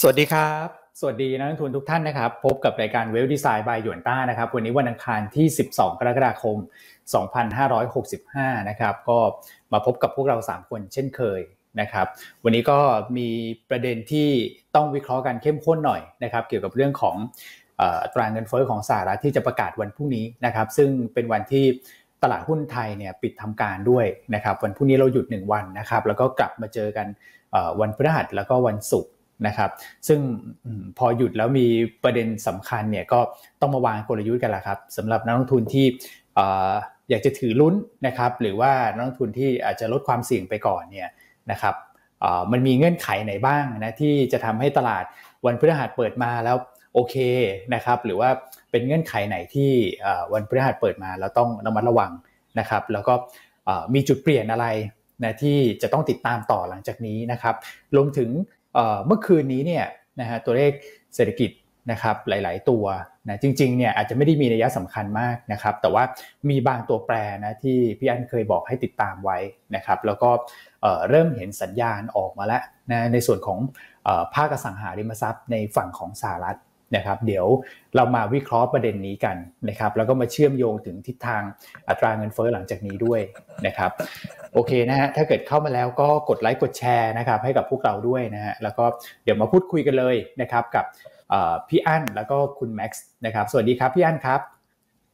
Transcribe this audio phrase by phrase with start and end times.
[0.00, 0.68] สวัสดีครับ
[1.00, 6.56] สวัสดีนักลงทุนทุกท่านนะครับ พบกับรายการเวลดีไซน์บายหยวนต้านะครับ วันนี้วันอังคารที่ 12 กรกฎาคม
[7.82, 9.18] 2565 นะครับ ก็
[9.72, 11.40] มาพบกับพวกเรา 3 คนเช่นเคย
[11.80, 12.06] นะครับ
[12.44, 12.78] วันนี้ก็
[13.16, 13.28] มี
[13.70, 14.28] ประเด็นที่
[14.74, 17.16] ต้องวิเคราะห์กันเข้มข้นหน่อยนะครับ เกี่ยวกับเรื่องของ
[18.14, 21.64] ตรางเงินเฟ้อของสหรัฐที่จะประกาศวันพรุ่งนี้นะครับ ซึ่งเป็นวันที่
[22.22, 27.06] ตลาดหุ้นไทยเนี่ยปิดทำการด้วยนะครับ วันพรุ่งนี้เราหยุด 1 วันนะครับ แล้วก็กลับมาเจอกัน
[27.80, 29.12] วันพฤหัสแล้วก็วันศุกร์
[29.46, 29.70] นะครับ
[30.08, 30.20] ซึ่ง
[30.98, 31.66] พอหยุดแล้วมี
[32.04, 33.20] ประเด็นสำคัญเนี่ยก็
[33.60, 35.86] ต้องมาวางกลยุทธ์กันละครับสำหรับนักลงทุนที่
[37.10, 37.74] อยากจะถือลุ้น
[38.06, 41.08] นะครับ หรือว่านักลงทุนที่อาจจะลดความเสี่ยงไปก่อนเนี่ย
[41.50, 41.74] นะครับ
[42.52, 45.04] มันมีเงื่อนไขไหนบ้างนะที่จะทำให้ตลาด
[45.46, 46.56] วันพฤหัสเปิดมาแล้ว
[46.94, 47.16] โอเค
[47.74, 48.30] นะครับ หรือว่า
[48.70, 49.70] เป็นเงื่อนไขไหนที่
[50.32, 52.12] วันพฤหัสเปิดมาแล้วต้องระมัดระวัง
[52.58, 53.14] นะครับ แล้วก็
[53.94, 54.66] มีจุดเปลี่ยนอะไร
[55.24, 57.54] นะที่จะต้องติดตามต่อหลังจากนี้นะครับ
[57.96, 58.30] รวมถึง
[59.06, 59.84] เมื่อคืนนี้เนี่ย
[60.20, 60.72] นะฮะตัวเลข
[61.14, 61.50] เศรษฐกิจ
[61.90, 62.84] นะครับหลาย ๆ ตัว
[63.28, 66.04] นะจริง ๆ เนี่ยอาจจะไม่ได้มีนัยสำคัญมากนะครับ แต่ว่า
[66.50, 69.38] มีบางตัวแปรนะที่พี่อันเคยบอกให้ติดตามไว้
[69.74, 70.30] นะครับ แล้วก็
[71.08, 73.58] เริ่มเห็นสัญญาณออกมาแล้วนะในส่วนของ
[74.34, 76.58] ภาคอสังหาริมทรัพย์ในฝั่งของสหรัฐ
[76.96, 77.46] นะครับเดี๋ยว
[77.96, 79.36] เรามาวิเคราะห์ประเด็นนี้กัน
[79.68, 81.42] นะครับแล้วก็มาเชื่อมโยงถึงทิศทาง
[81.88, 83.20] อัตราเงินเฟ้อหลังจากนี้ด้วย
[83.66, 83.90] นะครับ
[84.52, 88.84] โอเคนะฮะถ้าเกิดเข้ามาแล้วก็กดไลค์กดแชร์นะครับให้กับพวกเราด้วยนะฮะแล้วก็
[89.24, 90.84] เดี๋ยวมาพูดคุยกันเลยนะครับกับ
[91.68, 94.40] พี่อั้นแล้วก็คุณแม็กซ์นะครับสวัสดีครับพี่อั้นครับ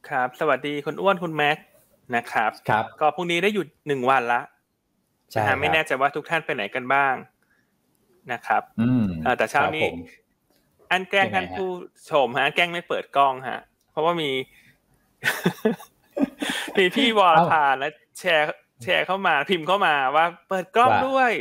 [0.09, 1.65] ครับ สวัสดีคุณอ้วนคุณแม็กซ์
[2.15, 4.41] นะครับครับก็พรุ่งนี้ได้หยุดหนึ่งวันละ
[5.31, 7.13] ใช่ไม่แน่ใจว่าทุกท่านไปไหนกันบ้าง
[8.31, 9.05] นะครับอืม
[9.37, 9.87] แต่เช้านี้
[10.93, 11.69] อันแกล้งท่านผู้
[12.11, 13.59] ชมฮะแกล้งไม่เปิดกล้องฮะ
[13.91, 14.31] เพราะว่ามี
[16.77, 21.31] มีพี่วอลพานแล้วแชร์แชร์เข้ามาพิมพ์เข้ามาว่า เปิดกล้องด้วย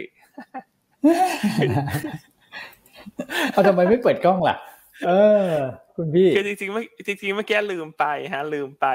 [3.52, 4.56] เอาทำไมไม่เปิดกล้องล่ะ
[5.06, 5.10] เอ
[5.46, 5.50] อ
[5.96, 8.86] คุณพี่คือจริงๆเมื่อจริงๆเมื่อกี้ลืมไปฮะ ลืมไป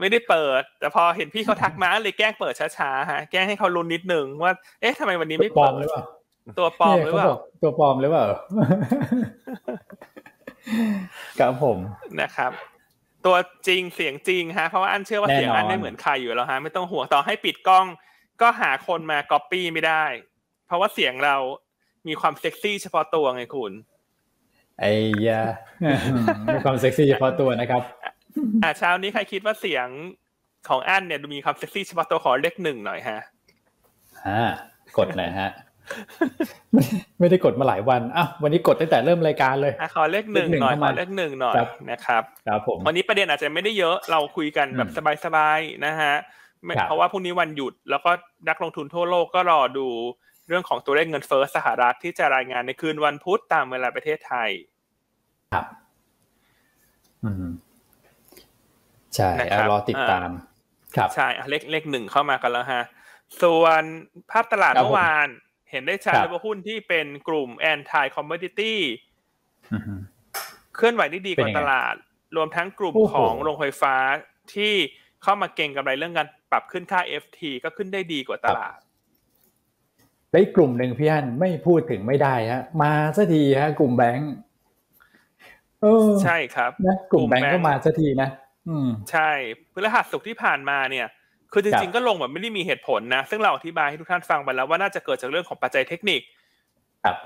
[0.00, 5.72] ไม่ได้เปิด แต่พอเห็นพี่เขาทักมาเลยแกล้งเปิดช้าๆฮะแกล้งให้เขาลุ้นนิดนึงว่า เอ๊ะทำไมวันนี้ไม่เปิด
[6.58, 7.30] ตัวปลอมหรือเปล่า
[7.62, 8.26] ตัวปลอมหรือเปล่า
[11.38, 11.78] ครับผม
[12.20, 12.52] นะครับ
[13.26, 13.36] ตัว
[13.68, 17.86] จริงเสียงจริงฮะเพราะว่าอันเชื่อว่าเสียงอันไม่เหมือนใครอยู่แล้วฮะไม่ต้องห่วงต่อให้ปิดกล้อง
[18.40, 20.04] ก็หาคนมาก๊อปปี้ไม่ได้
[20.66, 21.36] เพราะว่าเสียงเรา
[22.08, 23.72] มีความเซ็กซี่เฉพาะตัวไงคุณ
[24.80, 24.92] ไอ้
[25.26, 25.40] ยา
[26.52, 27.82] มีความเซ็กซี่เฉพาะตัวนะครับ
[28.62, 29.86] อ่าเช้านี้ใครคิดว่าเสียง
[30.68, 33.20] ของอันเนี่ยดูมีความเซ็กซี่เฉพาะตัวขอเลขหนึ่งหน่อยฮะ
[34.26, 34.42] อ่า
[34.98, 35.50] กดหน่อยฮะ
[37.20, 41.54] ไม่ได้กดมาหลายวันอะวันนี้กดตั้งแต่เริ่มรายการเลยขอเลขหนึ่งหน่อยขอเลขหนึ่งหน่อย
[41.90, 44.88] นะครับครับผมวันนี้ประเด็นอาจจะไม่ได้เยอะเราคุยกันแบบ
[45.24, 46.14] สบายๆนะฮะ
[46.86, 48.10] เพราะว่าพรุ่งนี้วันหยุด แล้วก็
[48.48, 49.88] นักลงทุนทั่วโลกก็รอดู
[50.48, 54.50] เรื่องของตัวเลขเงินเฟ้อสหรัฐที่จะรายงานในคืนวันพุธตามเวลาประเทศไทย
[55.52, 55.66] ครับ
[57.24, 57.46] อืม
[59.14, 59.30] ใช่
[59.70, 60.30] รอติดตาม
[60.96, 62.82] ครับใช่เลขเลขหนึ่งเข้ามากันแล้วฮะ
[63.42, 63.82] ส่วน
[64.30, 65.28] ภาพตลาดเมื่อวาน
[65.72, 68.80] เห็นได้ชัดเลยว่าหุ้นที่เป็นกลุ่ม anti commodity
[70.76, 71.94] เคลื่อนไหวได้ดีกว่าตลาด
[72.36, 73.94] รวมทั้งกลุ่มของโรงไฟฟ้า
[74.54, 74.72] ที่
[75.22, 78.78] เข้ามาเก็งกำไรเรื่องการปรับขึ้นค่า FT ก็ขึ้นได้ดีกว่าตลาด
[80.30, 84.32] และกลุ่มหนึ่งพี่อันไม่พูดถึงไม่ได้ฮะ มาสักทีฮะ กลุ่มแบงก์
[86.24, 88.28] ใช่ครับนะกลุ่มแบงก์ก็มาสักทีนะ
[88.68, 89.30] อืม ใช่
[89.72, 91.06] พฤหัสสุกที่ผ่านมาเนี่ย
[91.52, 96.20] คือจริงๆก็ลงแบบไม่ได้มีเหตุผลนะ ซึ่งเราอธิบายให้ทุกท่านฟังไปแล้วว่าน่าจะเกิดจากเรื่องของปัจจัยเทคนิค
[97.04, 97.16] ครับ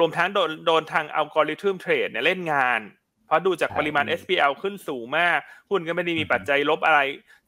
[0.00, 2.80] รวมทั้งโดนโดนทางอัลกอริทึมเทรดเนี่ยเล่นงาน
[3.26, 5.38] เพราะดูจากปริมาณ SPL ขึ้นสูงมาก
[5.70, 7.00] หุ้นก็ไม่ได้มีปัจจัยลบอะไร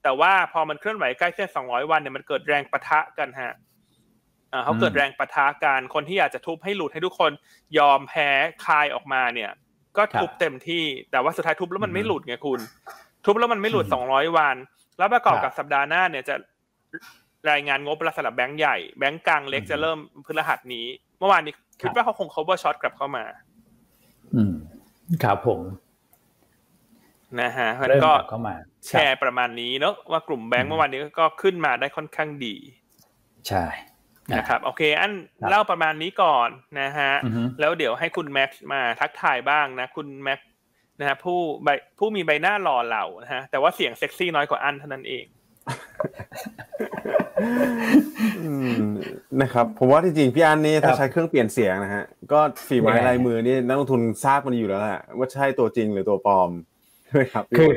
[0.03, 3.53] แต่ว่าพอมันเคลื่อนไหวใกล้เส้น 200 วันเนี่ยมันเกิดแรงปะทะกันฮะ
[4.65, 7.33] เขาเกิดแรงปะทะกันคนที่อยากจะทุบให้หลุดให้ทุกคน
[7.79, 8.29] ยอมแพ้
[8.65, 9.51] คลายออกมาเนี่ย
[9.97, 12.61] ก็ทุบเต็มที่แต่ว่าสุดท้ายทุบแล้วมันไม่หลุดไงคุณ
[13.25, 14.57] ทุบแล้วมันไม่หลุด 200 วัน
[14.99, 16.35] แล้วประกอบกับสัปดาห์หน้าเนี่ยจะ
[17.51, 20.87] รายงานงบระสำหรับแบงก์ใหญ่แบงก์กลางเล็กจะเริ่มพฤหัสนี้
[21.19, 23.25] เมื่อวานนี้คิดว่าเขาคง cover short กลับเข้ามา
[24.35, 24.55] อืม
[25.25, 25.61] ครับผม
[27.41, 28.13] นะฮะแล้วก็
[28.89, 32.55] แชร์ประมาณนี้เนาะว่ากลุ่มแบงก์เมื่อวานนี้ก็ขึ้นมาได้ค่อนข้างดี
[33.49, 33.65] ใช่
[34.37, 35.13] นะครับ โอเค อัน
[35.51, 36.49] เล่าประมาณนี้ก่อน
[36.81, 37.13] นะฮะ
[37.61, 40.41] แล้วเดี๋ยวให้คุณแม็กซ์มาทักทายบ้างนะ คุณแม็ก
[41.03, 41.69] นะฮะผู้ใบ
[41.99, 45.25] ผู้มีใบหน้าหล่อเหลานะฮะแต่ว่าเสียงเซ็กซี่น้อยกว่าอันเท่านั้นเอง
[49.43, 56.51] นะครับผมว่าที่จริงพี่อันนี่ถ้าใช้เครื่องเปลี่ยนเสียงนะฮะก็ฝีไม้ลายมือนี่นักลงทุนทราบมันอยู่แล้วแหละว่าใช่ตัวจริงหรือตัวปลอม
[57.05, 57.71] ใช่ไหมครับคือ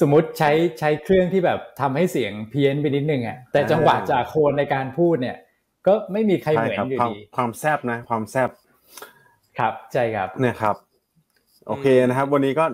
[0.00, 0.50] สมมติใช้
[0.80, 5.36] ใช้เครื่องที่แบบทำให้เสียงเพี้ยนไปนิดนึงอะแต่จังหวะจากโคนในการพูดเนี่ย
[5.86, 8.50] ก็ไม่มีใครเหมือนอยู่ดีความแซบนะ ความแซบ
[9.58, 10.76] ครับใช่ครับนะครับ
[11.66, 12.64] โอเคนะครับ วันนี้ก็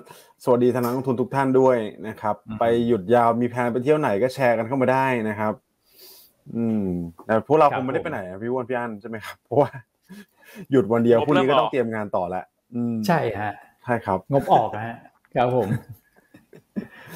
[0.44, 1.76] สวัสดีทางนักลงทุนทุกท่านด้วย
[2.08, 5.52] นะครับอืมไปหยุดยาวมีแผนไปเที่ยวไหนก็แชร์กันเข้ามาได้นะครับ
[6.56, 6.86] อืม
[7.26, 9.70] แต่พวกเราคงไม่ได้ไปไหนอะพี่อ้วนพี่อันใช่ไหมครับเพราะว่า
[10.70, 12.42] หยุดวันเดียวพรุ่งนี้ก็ต้องเตรียมงานต่อละ
[12.74, 13.52] อืมใช่ฮะ
[13.84, 14.96] ใช่ครับ งบออกนะฮะ
[15.34, 15.68] ครับผม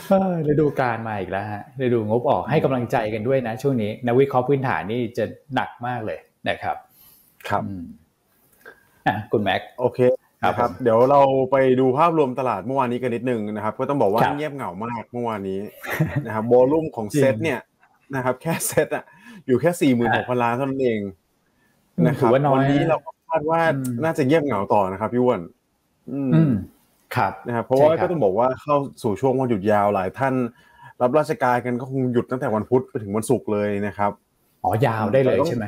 [0.09, 5.25] เออฤดูการมาอีกแล้วฮะฤดูงบออกให้กำลังใจกันด้วยนะ ช่วงนี้นักวิเคราะห์พื้นฐานนี่จะ
[5.55, 6.19] หนักมากเลย
[6.49, 6.77] นะครับ
[7.49, 7.85] ครับอืม
[9.07, 15.61] อะคุณแม็กโอเคครับ นะครับผมเดี๋ยวเราไปดูภาพรวมตลาดเมื่อวานนี้กันนิดนึงนะครับ ก็ต้องบอกว่าครับเงียบเหงามากเมื่อวานนี้
[16.27, 17.61] นะครับโวลุ่มของจริงเซ็ตเนี่ย
[18.15, 19.05] นะครับ แค่เซ็ตอะ
[19.47, 21.01] อยู่แค่สี่หมื่นหกพันล้านเท่านั้นเอง
[21.99, 25.41] อืมนะคถืรับอว่าน้อยวันนี้นะเราก็คาดว่าอืมน่าจะเงียบเหงาต่อนะครับพี่อ้วน
[26.11, 26.53] อืมอืม
[27.17, 30.35] ครับนะครับเพราะว่าใช่ครับก็ต้องบอกว่าเข้าสู่ช่วงวันหยุดยาวหลายท่าน
[31.03, 34.13] รับราชการกันก็คงหยุดตั้งแต่วันพุธไปถึงวันศุกร์เลยนะครับ
[34.65, 35.67] อ๋อยาวได้เลยแต่ต้องใช่ไหม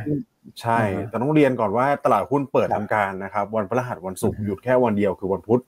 [0.60, 5.62] ใช่อ่าฮะแต่ต้องเรียนก่อนว่าตลาดหุ้นเปิดทำการครับนะครับ วันพฤหัสวันศุกร์อือฮึหยุดแค่วันเดียวคือวันพุธ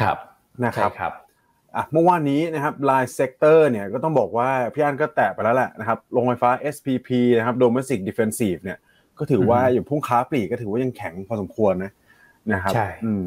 [0.00, 0.16] ครับ
[0.64, 1.12] นะครับใช่ครับ
[1.76, 8.78] อะเมื่อวานนี้นะครับราย sector เนี่ยก็ต้องบอกว่าพี่อันก็แตะไปแล้วแหละนะครับโรงไฟฟ้า SPP นะครับ Domestic Defensive เนี่ย
[9.18, 11.92] ก็ถือว่าอือฮึอย่างพุ่งค้าปลีกก็ถือว่ายังแข็งพอสมควรนะ
[12.52, 13.26] นะครับใช่อืม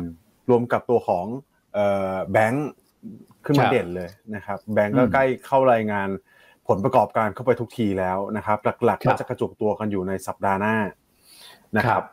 [0.49, 1.25] รวมกับตัวของ
[1.73, 2.67] เอ่อแบงค์
[3.45, 6.09] ขึ้นมาครับเด่นเลยนะครับ แบงค์ก็อืมใกล้เข้ารายงาน
[6.67, 10.75] ผลประกอบการเข้าไปทุกทีแล้วนะครับ หลักๆครัก็บจะกระจุกตัวกันอยู่ในสัปดาห์หน้า
[11.77, 12.03] นะครับ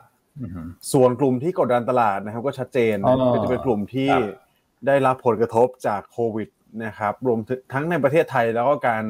[0.41, 0.61] อือฮึ
[0.93, 4.23] ส่วนกลุ่มที่กดดันตลาดนะครับ ก็ชัดเจนอ๋นะอก็จะเป็นกลุ่มที่ครับ
[4.87, 6.49] ได้รับผลกระทบจากโควิด
[6.85, 9.05] นะครับ รวมถึงทั้งในประเทศไทยแล้วก็การ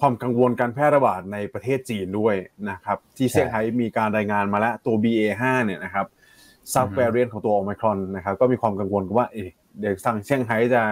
[0.00, 2.34] ความกังวลการแพร่ระบาดในประเทศจีนด้วย
[2.70, 6.06] นะครับ ที่เซี่ยงไฮ้มีการรายงานมาแล้วตัว BA5 เนี่ยนะครับ
[6.72, 9.48] ซับแวรเรียนของตัวโอมครอนนะครับ ก็มีความกังวลว่าเอ๊ะ
[9.80, 10.82] เดี๋ยวสั่งเซี่ยงไฮ้จะ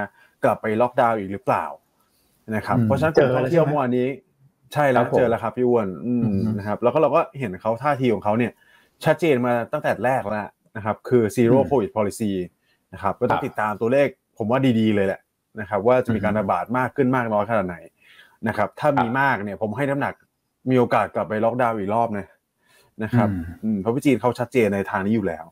[0.44, 1.64] กลับไปล็อกดาวน์อีกหรือเปล่า
[2.54, 4.06] นะครับอืมเพราะฉะนั้นกลุ่มเจอท่แล้อวงเที่ยวใช่ไหมเมื่อวานนี้
[4.72, 8.52] ใช่แล้วครับผมเจอแล้วครับพี่อ้วนอืมอืมนะครับแล้วก็เราก็เห็นเขาท่าทีของเขาเนี่ย
[9.04, 10.46] ชัดเจนมาตั้งแต่แรกแล้ว
[10.76, 12.30] นะครับ คือ zero อืม covid policy
[12.92, 14.08] นะครับก็ต้อคงรับติดตามตัวเลข
[14.38, 15.20] ผมว่าดีๆเลยแหละ
[15.60, 17.76] นะครับ ว่าจะมีการอืมระบาดมากขึ้นมากน้อยขนาดไหน
[18.48, 20.14] นะครับ ถ้ามีครับมากเนี่ย ผมให้น้ำหนัก
[20.70, 22.26] มีโอกาสกลับไปล็อกดาวน์อีกรอบนะ
[23.02, 25.44] นะครับอืมอืมเพราะพี่จีนเขาชัดเจนในทางนี้อยู่แล้ว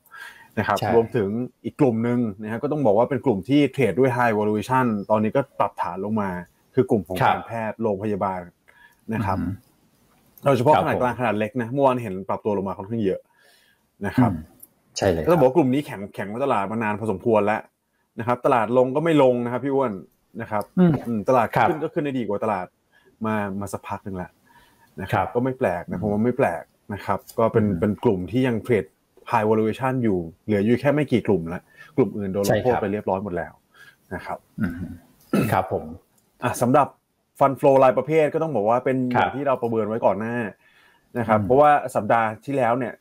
[0.58, 1.28] นะครับใช่รวมถึง
[1.64, 6.31] อีกกลุ่มหนึ่งนะครับก็ต้องบอกว่าเป็นกลุ่มที่เทรดด้วย high valuation ตอนนี้ก็ปรับฐานลงมา
[6.76, 8.40] คือกลุ่มของครับการแพทย์โรงพยาบาล
[9.14, 9.50] นะครับอืม
[10.44, 13.20] โดยเฉพาะครับขนาดผมกลางขนาดเล็กนะเมื่อวานเห็นปรับตัวลงมาค่อนข้างเยอะ
[14.06, 14.38] นะครับอืม
[14.96, 17.61] ใช่เลยก็ต้องบอกว่ากลุ่มนี้แข็งแข็งมาตลาดมานานพอสมควรแล้ว
[18.19, 19.93] นะครับ ตลาดลงก็ไม่ลงนะครับ พี่อ้วน
[20.40, 22.67] นะครับอืมอืมตลาดครับขึ้นก็ขึ้นได้ดีกว่าตลาด
[23.26, 24.31] มามาสักพักหนึ่งแล้ว
[25.02, 26.62] นะคครัรับบก็ไม่แปลกนะผมว่าไม่แปลก
[26.94, 28.84] นะครับ ก็เป็นอืมเป็นกลุ่มที่ยังเทรด
[29.31, 31.62] high valuation อยู่เหลืออยู่แค่ไม่กี่กลุ่มแล้ว
[31.96, 33.52] กลุ่มอื่นโดนลใช่งโทษครับไปเรียบร้อยหมดแล้ว
[34.14, 34.75] นะครับอืม
[35.52, 35.84] ครับผม
[36.44, 36.88] อะสำหรับ
[37.41, 40.37] ฟันฟลอรายประเภทก็ต้องบอกว่าเป็นอครับย่างที่เราประเมินไว้ก่อนหน้า
[41.19, 42.93] นะครับอืมเพราะว่าสัปดาห์ที่แล้วเนี่ย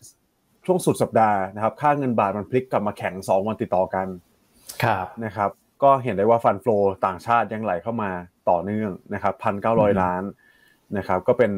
[0.66, 4.08] ช่วงสุดสัปดาห์นะครับ ค่าเงินบาทมันพลิกกลับมาแข็ง 2 วันติดต่อกัน
[4.84, 5.50] ครับนะครับ
[5.84, 8.12] ก็เห็นได้ว่าฟันฟลอต่างชาติยังไหลเข้ามา
[8.50, 10.24] ต่อเนื่องนะครับพันเก้าร้อยอืมล้าน
[10.98, 11.52] นะครับ ก็เป็น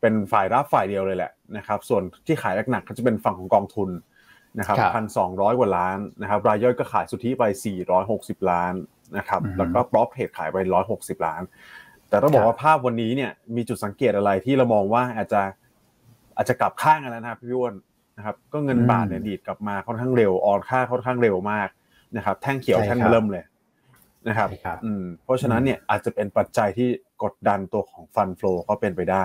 [0.00, 3.90] เป็นฝ่ายรับฝ่ายเดียวเลยแหละนะครับ ส่วนที่ขายหนักๆก็จะเป็นฝั่งของกองทุน
[4.58, 7.44] นะครับครับพันสองร้อยกว่าล้านนะครับ รายย่อยก็ขายสุทธิไป
[7.96, 8.72] 460ล้าน
[9.16, 10.56] นะครับอือฮึแล้วก็ปรอปเทรดขายไป
[10.92, 11.42] 160ล้าน
[12.08, 15.42] แต่ต้องบอกครับว่าภาพวันนี้เนี่ยมีจุดสังเกตอะไรที่เรามองว่าอาจจะ
[16.36, 17.74] อาจจะกลับข้างกันแล้วนะครับพี่อ้วน
[18.16, 21.68] นะครับก็เงินอืมบาทเนี่ยดีดกลับมาค่อนข้างเร็วออนค่าค่อนข้างเร็วมาก
[22.16, 23.44] นะครับ แท่งเขียวใช่แท่งครับเริ่มเลย
[24.28, 26.88] นะครับใช่ครับอืมเพราะฉะนั้นเนี่ยอาจจะเป็นปัจจัยที่
[27.22, 29.24] กดดันตัวของฟันฟลอก็เป็นไปได้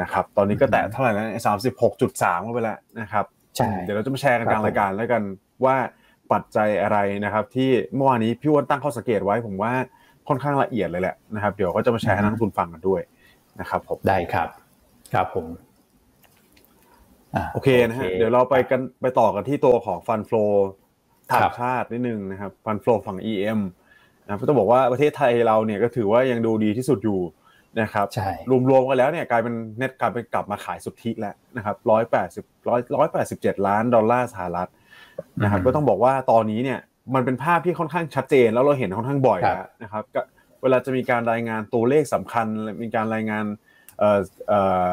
[0.00, 3.24] นะครับ ตอนนี้ก็แตะเท่าไหร่นะสามสิบหกจุดสามเข้าไปแล้วนะครับ
[3.56, 5.22] ใช่เดี๋ยวเราจะมาแชร์กันกลางครับผมรายการแล้วกัน
[5.64, 5.76] ว่า
[6.32, 9.72] ปัจจัยอะไรนะครับ ที่เมื่อวานนี้พี่อ้วนตั้งข้อสังเกตไว้ผมว่า
[10.28, 13.00] ค่อนข้างละเอียดเลยแหละนะครับ เดี๋ยวก็จะมาแชร์ให้นักลงทุนฟังกันด้วย
[13.60, 14.48] นะครับผมได้ครับ
[15.14, 20.44] ครับผมะโอเคนะฮะเดี๋ยวเราไปกันไปต่อกันที่ตัวของฟันฟลอ
[21.30, 23.60] ครัต่าบงชาตินิดนึงนะครับฟันฟลอฝั่ง EM
[24.24, 27.20] นะครับก็ต้องบอกว่าประเทศไทยเราเนี่ยก็ถือว่ายังดูดีที่สุดอยู่
[27.80, 28.30] นะครับใช่
[28.70, 34.70] รวมๆกันแล้วเนี่ยกลายเป็นเน็ตกลายเป็นกลับมาขายสุทธิแล้วนะครับร้อยแปดสิบร้อยร้อยแปดสิบเจ็ดล้านดอลลาร์สหรัฐ
[35.42, 36.80] นะครับอืมก็ต้องบอกว่าตอนนี้เนี่ย
[37.14, 40.20] มันเป็นภาพที่ค่อนข้างชัดเจน แล้วเราเห็นค่อนข้างบ่อยครับแล้วนะครับก็
[40.62, 42.46] เวลาจะมีการรายงานตัวเลขสำคัญ
[42.82, 43.44] มีการรายงาน
[43.98, 44.60] เอ่อเอ่
[44.90, 44.92] อ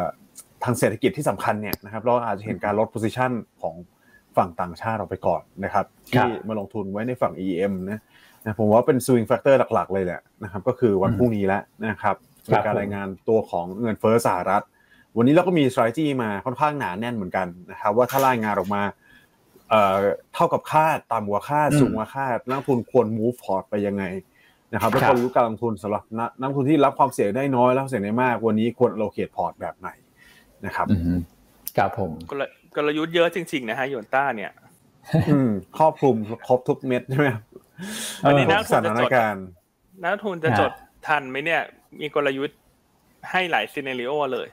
[0.63, 3.31] ทางเศรษฐกิจที่สำคัญเนี่ยนะครับเราอาจจะเห็นการลด position
[3.61, 3.75] ของ
[4.37, 7.99] ฝั่งต่างชาติออกไปก่อนนะครับครัที่บมาลงทุนไว้ในฝั่ง EM นะ
[8.43, 12.15] นะผมว่าเป็น swing factor หลักๆ เลยแหละนะครับก็คือวันอืมพรุ่งนี้แล้วนะครับ
[12.51, 14.63] ครัมีบการรายงานตัวของเงินเฟ้อสหรัฐ
[15.17, 18.81] วันนี้เราก็มี strategy มาค่อนข้างหนาแน่นเหมือนกันนะครับว่าถ้ารายงานออกมา
[19.69, 19.97] เอ่อ
[20.33, 24.03] เท่ากับคาดต่ำกว่าคาดอืมสูงกว่าคาดนักลงทุนควร move port ไปยังไง
[24.73, 29.89] นะครับแล้วครัก็บรู้การลงทุนสำหรับนักนักลงทุนที่รับความเสี่ยงได้น้อยรับความเสี่ยงได้มาก วันนี้ควร allocate port แบบไหน
[30.65, 31.19] นะครับอืม
[31.77, 32.43] ครับผมกล
[32.75, 34.51] กลยุทธ์เยอะจริงๆนะฮะโยนต้าเนี่ย
[35.29, 36.15] อืมครอบคลุม
[36.47, 37.43] ครบทุกเม็ดใช่ไหมครับ
[38.25, 39.45] วันนี้ทุนักกสถานการณ์
[40.01, 40.71] นักลงทุนจะจด
[41.07, 41.61] ทันไหมเนี่ย
[42.01, 42.57] มีกลยุทธ์
[43.31, 44.47] ให้หลายซีเนริโอเลย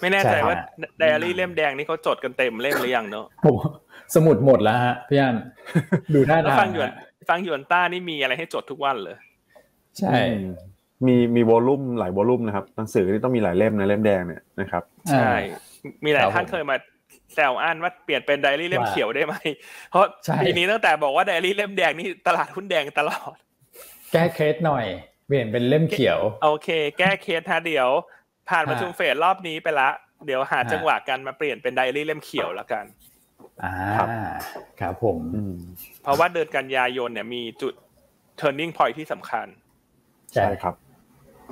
[0.00, 0.56] ไม่แน่ใจใช่ครับว่า
[0.98, 3.56] ไดอารี่เล่มแดงนี่เขาจดกันเต็มเล่มหรือยังเนอะผม
[4.14, 5.36] สมุดหมดแล้วฮะพี่อัน
[6.14, 6.90] ดูท่าแล้วทางฟังหยวน
[7.28, 9.16] ฟังหยวนต้านี่มีอะไรให้จดทุกวันเลย
[9.98, 10.48] ใช่อืม
[11.06, 15.32] มีมีวอลลุ่มหลายวอลลุ่มนะครับหนังสือนี่ต้องมีหลายเล่มนะเล่มแดงเนี่ยนะครับ ใช่
[16.04, 16.76] มีหลายครับท่านผมเคยมา
[17.34, 19.34] แซวอันว่าเปลี่ยนเป็นไดอารี่เล่มว่าเขียวได้ไหม
[19.90, 23.36] เพราะใช่ปีนี้ตั้งแต่บอกว่าไดอารี่เล่มแดงนี่ตลาดหุ้นแดงตลอด
[24.12, 24.84] แก้เคสหน่อย
[25.26, 26.68] เปลี่ยนเป็นเล่มเขียว โอเค
[26.98, 27.88] แก้เคสฮะเดี๋ยว
[28.48, 29.88] ผ่านประชุมฮะเฟดรอบนี้ไปละ
[30.26, 32.84] เดี๋ยวหาฮะจังหวะกันมาเปลี่ยนเป็นไดอารี่เล่มเขียวแล้วกัน
[33.62, 34.08] อ่าครับ
[34.80, 35.54] ครับผมอืม
[36.02, 37.74] เพราะว่าเดือนกันยายนเนี่ยมีจุด
[38.40, 39.46] turning point ที่สำคัญ
[40.32, 40.74] ใช่ใช่ครับ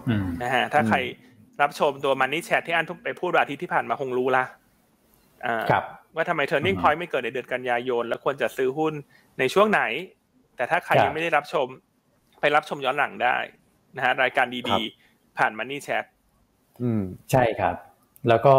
[0.08, 0.96] อืมนะฮะถ้าอืมใคร
[1.62, 4.44] รับชมตัว Money Chat ที่อันทุกไปพูดวันอาทิตย์ที่ผ่านมาคงรู้ละ
[5.46, 8.94] อ่าครับว่าทำไม turning อืม point ไม่เกิดในเดือนกันยายน แล้วควรจะซื้อหุ้น
[9.38, 9.82] ในช่วงไหน
[10.56, 11.66] แต่ถ้าใครครับยังไม่ได้รับชม
[12.40, 13.36] ไปรับชมย้อนหลังได้
[13.96, 16.04] นะฮะรายการครัดีบๆผ่าน Money Chat
[16.82, 17.76] อืมใช่ครับ
[18.28, 18.54] แล้วก็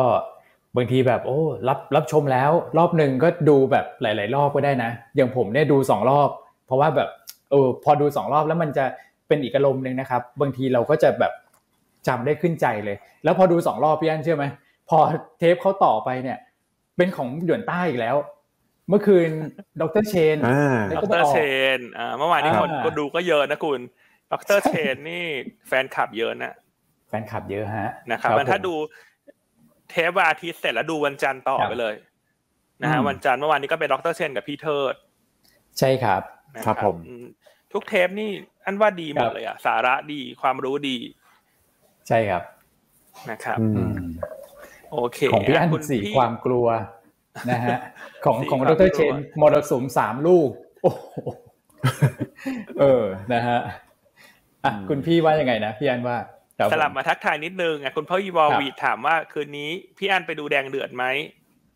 [0.76, 6.30] บางทีแบบโอ้รับรับชมแล้ว รอบหนึ่งก็ดูแบบหลาย ๆ รอบก็ได้นะ อย่างผมเนี่ยดูสองรอบ
[6.66, 7.10] เพราะว่าแบบ
[7.52, 8.86] เออพอดูสองรอบแล้วมันจะ
[9.28, 11.34] เป็นอีกอารมณ์หนึ่งนะครับ บางทีเราก็จะแบบ
[12.08, 14.46] จำได้ขึ้นใจเลย แล้วพอดูสองรอบพี่อันเชื่อไหม
[14.90, 14.98] พอ
[15.40, 16.38] เทปเขาต่อไปเนี่ย
[16.98, 18.16] เป็นของหยวนใต้อีกแล้ว
[18.90, 19.30] เมื่อคืน
[19.82, 21.40] ดรเชนอ่าแล้วดก็ไปรออกเช
[21.78, 23.80] นอ่าเมื่อวานนี้อ่าคนก็ดูก็เยอะนะคุณ
[24.32, 25.26] ดรเชนนี่
[25.68, 26.54] แฟนคลับเยอะนะ
[27.08, 28.74] แฟนคลับเยอะฮะนะครับผมมันถ้าดู
[29.94, 31.96] เทปวันอาทิตย์เสร็จแล้วดูวันจันทร์ต่อครับไปเลย
[32.82, 34.96] นะฮะอืมวันจันทร์เมื่อวานนี้ก็เป็นดรเชนกับพี่เทิด
[35.80, 36.22] ใช่ครับ
[36.58, 37.14] นะครับผมอื
[37.74, 38.30] ทุกเทปนี่
[38.66, 40.98] อันว่าดีหมครัดบเลยอะสาระดีความรู้ดี
[42.08, 42.44] ใช่ครับ
[43.32, 44.04] นะครับอือืมม
[44.92, 46.68] โอเค ของพี่อันคุณสีพี่ความกลัว
[47.52, 47.78] นะฮะ
[48.26, 50.50] ของสีของความดกลัรวเชนมรสุมสามลูก
[50.84, 51.06] โอ้โห
[52.80, 53.60] เออนะฮะ
[54.66, 56.33] อะอืมคุณพี่ว่ายังไงนะพี่อันว่าครับ
[56.72, 61.06] สลับผมมาทักทายนิดนึงอะคุณพ่อยีวอลครับวีดถามว่าคืนนี้พี่อันไปดูแดงเดือดไหม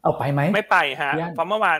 [0.03, 1.79] เอาไปไหมไม่ไปฮะพี่อั้นเพราะเมื่อวาน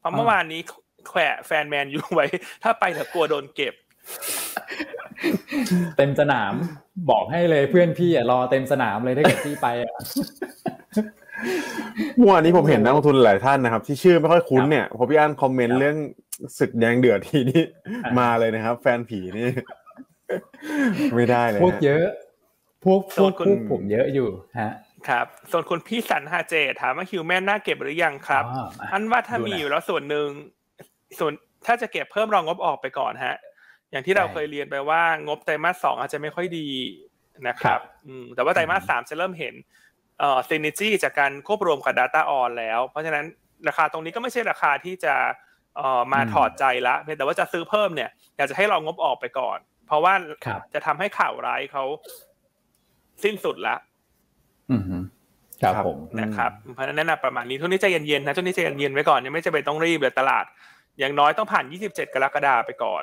[0.00, 0.60] เพราะเมื่อวานนี้
[1.08, 2.26] แขวะแฟนแมนยูไว้
[2.62, 3.74] ถ้าไปเถอะกลัวโดนเก็บ
[5.96, 6.52] เต็มสนาม
[7.10, 9.94] บอกให้เลยเพื่อนพี่อะรอเต็มสนามเลยถ้าเกิดพี่ไปอะ
[12.16, 15.96] เมื่อวานนี้ผมเห็นนักลงทุนหลายท่านนะครับ ที่ชื่อไม่ค่อยคุ้นครับเนี่ยพอพี่อันคอมเมนครัต์บเรื่อง
[16.58, 17.62] ศึกแดงเดือดทีนี้
[18.04, 19.48] อะมาเลยนะครับ แฟนผีนี่
[21.14, 22.06] ไม่ได้เลยพวกฮะเยอะ
[22.84, 24.28] พวกพวกส่วนคุณพวกผมเยอะอยู่
[24.60, 24.72] ฮะ
[25.08, 30.28] ครับ ส่วนคุณพี่สันฮาเจถามว่าฮิวแมนน่าเก็บหรือยังครับอ๋ออันว่าถ้าดูมีนะอยู่แล้วส่วนหนึ่ง
[31.18, 31.32] ส่วน
[31.66, 33.36] ถ้าจะเก็บเพิ่มรองงบออกไปก่อนฮะ
[33.90, 36.68] อย่างที่เราใช่เคยเรียนไปว่างบไตรมาสสองอาจจะไม่ค่อยดี
[37.48, 39.54] นะคครัรับบอืมแต่ว่าไตรมาสสามจะเริ่มเห็น
[40.20, 43.24] เอ่อซินิจี้จากการควบรวมกับ Data On แล้ว เพราะฉะนั้น
[43.68, 45.14] ราคาตรงนี้ก็ไม่ใช่ราคาที่จะ
[45.76, 50.14] เอ่อมาอืมถอดใจละเพียงแต่ว่าจะซื้อเพิ่มเนี่ยอยากจะให้รองงบออกไปก่อน เพราะว่า
[50.46, 51.84] ครับจะทำให้ข่าวร้ายเขา
[53.24, 53.74] สิ้นสุดละ
[54.72, 54.96] อือฮึ
[55.62, 60.44] ครับครับผมนะครับเพราะฉะนั้นแนะนำประมาณนี้ช่วงนี้ใจเย็นๆนะช่วงนี้ใจเย็นๆไว้ก่อนยังไม่จะเป็นต้องรีบเลยตลาด
[60.98, 63.02] อย่างน้อยต้องผ่าน 27 กรกฎาไปก่อน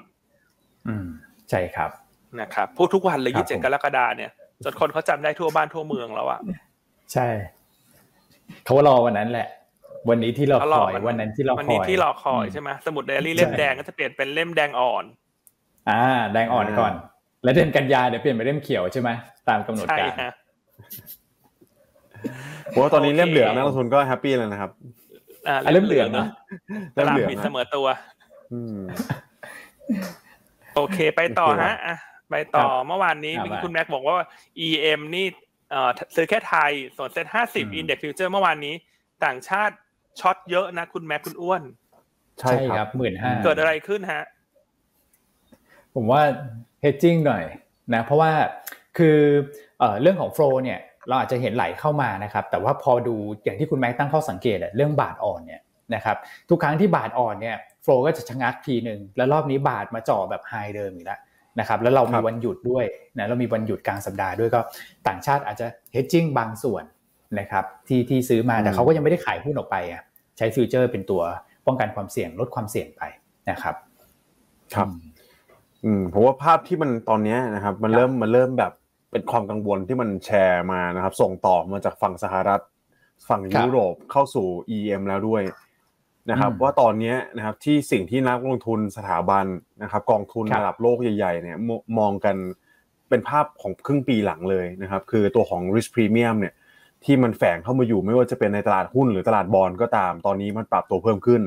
[0.88, 1.08] อืม
[1.50, 1.92] ใช่ครับ
[2.40, 4.32] นะครับพูดทุกวันเลยครับผม27 กรกฎาเนี่ย
[4.64, 6.40] จนคนเขาจำได้ทั่วบ้านทั่วเมืองแล้วอะ
[7.14, 7.28] ใช่
[8.66, 9.48] เขารอวันนั้นแหละ
[10.10, 15.04] วันนี้ที่เราเขาครออยวันวันนั้นที่เราวันคนี้อยที่รอคอยมใช่ไหมสมุดไดอารี่เล่มใช่แดงก็จะเปลี่ยนเป็นเล่มแดงอ่อน
[15.90, 16.04] อ่า
[16.34, 16.94] แดงอ่อนก่อน
[17.44, 19.10] แล้วเดือนกันยาเดี๋ยวเปลี่ยนเป็นเล่มเขียวใช่ไหม
[19.50, 20.32] ตามกำหนดใช่การฮะ
[22.70, 24.72] เพราะว่าตอนนี้โอเคเล่มเหลืองนักลงทุนก็แฮปปี้แล้วนะครับ
[25.48, 27.88] อ่าอะเล่มเหลืองเนาะนะตลาดเล่มเหลืองปิดนะเสมอตัว
[28.54, 28.78] อืม
[30.76, 31.98] โอเค ไปต่อโอเคฮะอะ
[32.32, 34.16] ไปต่อครับเมื่อวานนี้ครับเมื่อกี้คุณแม็กบอกว่า
[34.68, 35.26] EM นี่
[35.72, 38.76] เอ่อซื้อแค่ไทย ส่วนเซ็ตห้าสิบอืมอินเด็กซ์ฟิวเจอร์เมื่อวานนี้
[39.26, 39.76] ต่างชาติ
[40.20, 41.62] ช็อตเยอะนะ คุณแม็กคุณอ้วน
[42.40, 44.24] ใช่ใช่คครัรับบหมื่นห้าเกิดอะไรขึ้นฮะ
[45.96, 46.22] ผมว่า
[46.84, 47.44] hedging หน่อย
[47.94, 48.32] นะเพราะว่า
[48.98, 49.18] คือ
[49.80, 55.62] เอ่อเรื่องของ flow เนี่ยเราอาจจะเห็นไหลเข้ามานะครับ แต่ว่าพอดูอย่างที่คุณแม็กตั้งข้อสังเกตอะเรื่องบาทอ่อนเนี่ย
[55.96, 56.18] นะครับ
[56.50, 61.20] ทุกครั้งที่บาทอ่อนเนี่ย flow ก็จะชะงักทีหนึ่งแล้วรอบนี้บาทมาจ่อแบบ high เดิมอีกแล้ว
[61.60, 62.86] นะครับแล้วเราครับมีวันหยุดด้วย
[63.18, 64.62] นะเรามีวันหยุดกลางสัปดาห์ด้วยก็
[65.08, 66.84] ต่างชาติอาจจะ hedging บางส่วน
[67.40, 70.02] นะครับที่ที่ซื้อมาแต่เขาก็ยังไม่ได้ขายหุ้นออกไปอะ
[70.38, 71.22] ใช้ฟิวเจอร์เป็นตัว
[71.68, 73.02] ป้องกันความเสี่ยงลดความเสี่ยงไป
[73.50, 73.76] นะครับ
[74.74, 74.88] ครับ
[75.86, 78.74] อืมผมว่าภาพที่มันตอนเนี้ยนะครับ มันครับเริ่มมันเริ่มแบบ
[79.12, 82.62] เป็นความกังวลที่มันแชร์มานะครับ ส่งต่อมาจากฝั่งสหรัฐ
[83.30, 84.48] ฝั่งครับยุโรปเข้าสู่
[84.78, 85.44] EM แล้วด้วย
[86.30, 89.46] นะครับอืมว่าตอนเนี้ยนะครับที่สิ่งที่นักลงทุนสถาบัน
[89.84, 91.70] นะครับ กองทุนครับระดับโลกใหญ่ๆเนี่ยม
[92.00, 92.36] มองกัน
[93.10, 96.54] เป็นภาพของครึ่งปีหลังเลยนะครับ คือตัวของ risk premium เนี่ย
[97.04, 101.42] ที่มันแฝงเข้ามาอยู่ไม่ว่าจะเป็นในตลาดหุ้นหรือตลาดบอลก็ตาม ตอนนี้มันปรับตัวเพิ่มขึ้น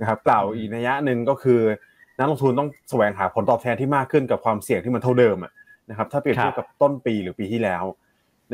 [0.00, 1.60] นะครับ กล่าวอีกนัยยะหนึ่งก็คือ
[2.18, 5.52] นักลงทุนต้องแสวงหาผลตอบแทนที่มากขึ้นกับความเสี่ยงที่มันเท่าเดิมอะ
[5.90, 7.84] นะครับ ถ้าเปรียบเทียบกับต้นปีหรือปีที่แล้ว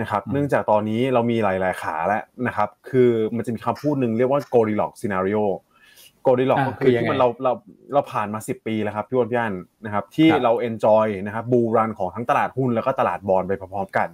[0.01, 5.45] นะครับ เนื่องจากตอนนี้เรามีหลาย ๆ ขาแล้วนะครับ คือมันจะมีคำพูดหนึ่งเรียกว่า Goldilocks scenario
[6.27, 7.53] Goldilocks ก็คือที่มันเราเรา
[7.93, 14.09] เราผ่านมา 10 ปีแล้วครับพี่อ้วนพี่อันนะครับ ที่เรา enjoy นะครับบูรันของทั้งตลาดหุ้นแล้วก็ตลาดบอลไปพร้อมๆกัน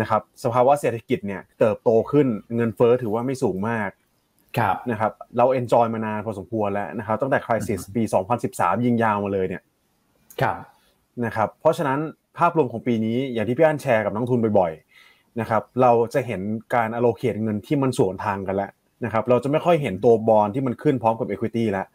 [0.00, 4.05] นะครับ สภาวะเศรษฐกิจเนี่ยเติบโตขึ้นเงินเฟ้อถือว่าไม่สูงมากครับ
[4.90, 8.02] นะครับเรา enjoy มานานพอสมควรแล้วนะครับตั้งแต่ crisis ปี
[8.44, 9.62] 2013 ยิงยาวมาเลยเนี่ย
[10.42, 10.56] ครับ
[11.24, 11.98] นะครับเพราะฉะนั้น
[12.38, 16.40] ภาพรวมของปีนี้อย่างที่พี่อันแชร์กับนักทุนบ่อยๆนะครับเราจะเห็น
[16.74, 18.70] การ allocate เงินที่มันสวนทางกันแล้ว
[19.04, 21.86] นะครับเราจะไม่ค่อยเห็นตัวบอลที่มันขึ้นพร้อมกับ equity แล้ว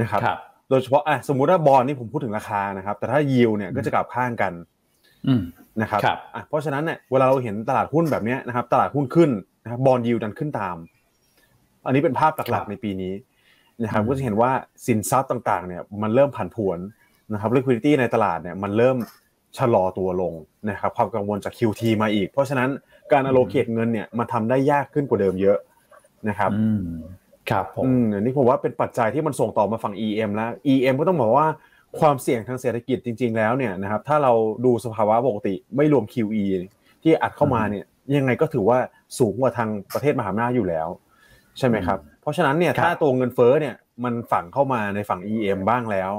[0.00, 0.38] นะครับครับ
[0.70, 4.52] โดยเฉพาะอะสมมุติว่าบอลนี่ผมพูดถึงราคานะครับแต่ถ้า yield เนี่ยก็จะกลับข้างกัน
[5.26, 5.42] อืม
[5.82, 9.30] นะครับครับอะเพราะฉะนั้นเนี่ยเวลาเราเห็นตลาดหุ้นแบบเนี้ยนะครับตลาดหุ้นขึ้น
[9.64, 10.76] นะครับบอลยิวดันขึ้นตาม
[11.86, 13.14] อันนี้เป็นภาพหลักๆในปีนี้
[13.82, 14.50] นะครับก็จะเห็นว่า
[14.86, 16.78] สินทรัพย์ต่างๆเนี่ยมันเริ่มผันผวน
[17.32, 18.96] นะครับ liquidity ในตลาดเนี่ยมันเริ่ม
[19.58, 20.32] ชะลอตัวลง
[20.70, 22.68] นะครับความกังวลจาก QT มาอีก เพราะฉะนั้น
[23.12, 25.58] การ allocate เงินเนี่ยมันทำได้ยากขึ้นกว่าเดิมเยอะ
[26.28, 26.82] นะครับอืม
[27.50, 31.46] ครับผมอืมอันนี้ผมว่าเป็นปัจจัยที่มันส่งต่อมาฝั่ง EM แล้ว EM ก็ต้องบอกว่า
[32.00, 34.32] ความเสี่ยงทางเศรษฐกิจจริง ๆ แล้วเนี่ยนะครับถ้าเรา
[34.64, 36.44] ดูสภาวะปกติไม่รวม QE
[37.02, 37.84] ที่อัดเข้ามาเนี่ย
[38.16, 38.78] ยังไงก็ถือว่า
[39.18, 40.88] สูงกว่าทางประเทศมหาอำนาจอยู่แล้ว
[41.58, 46.12] ใช่ไหมครับ เพราะฉะนั้นเนี่ยครับถ้าตัวเงินเฟ้อเนี่ยมันฝังเข้ามาในฝั่ง EM บ้างแล้ว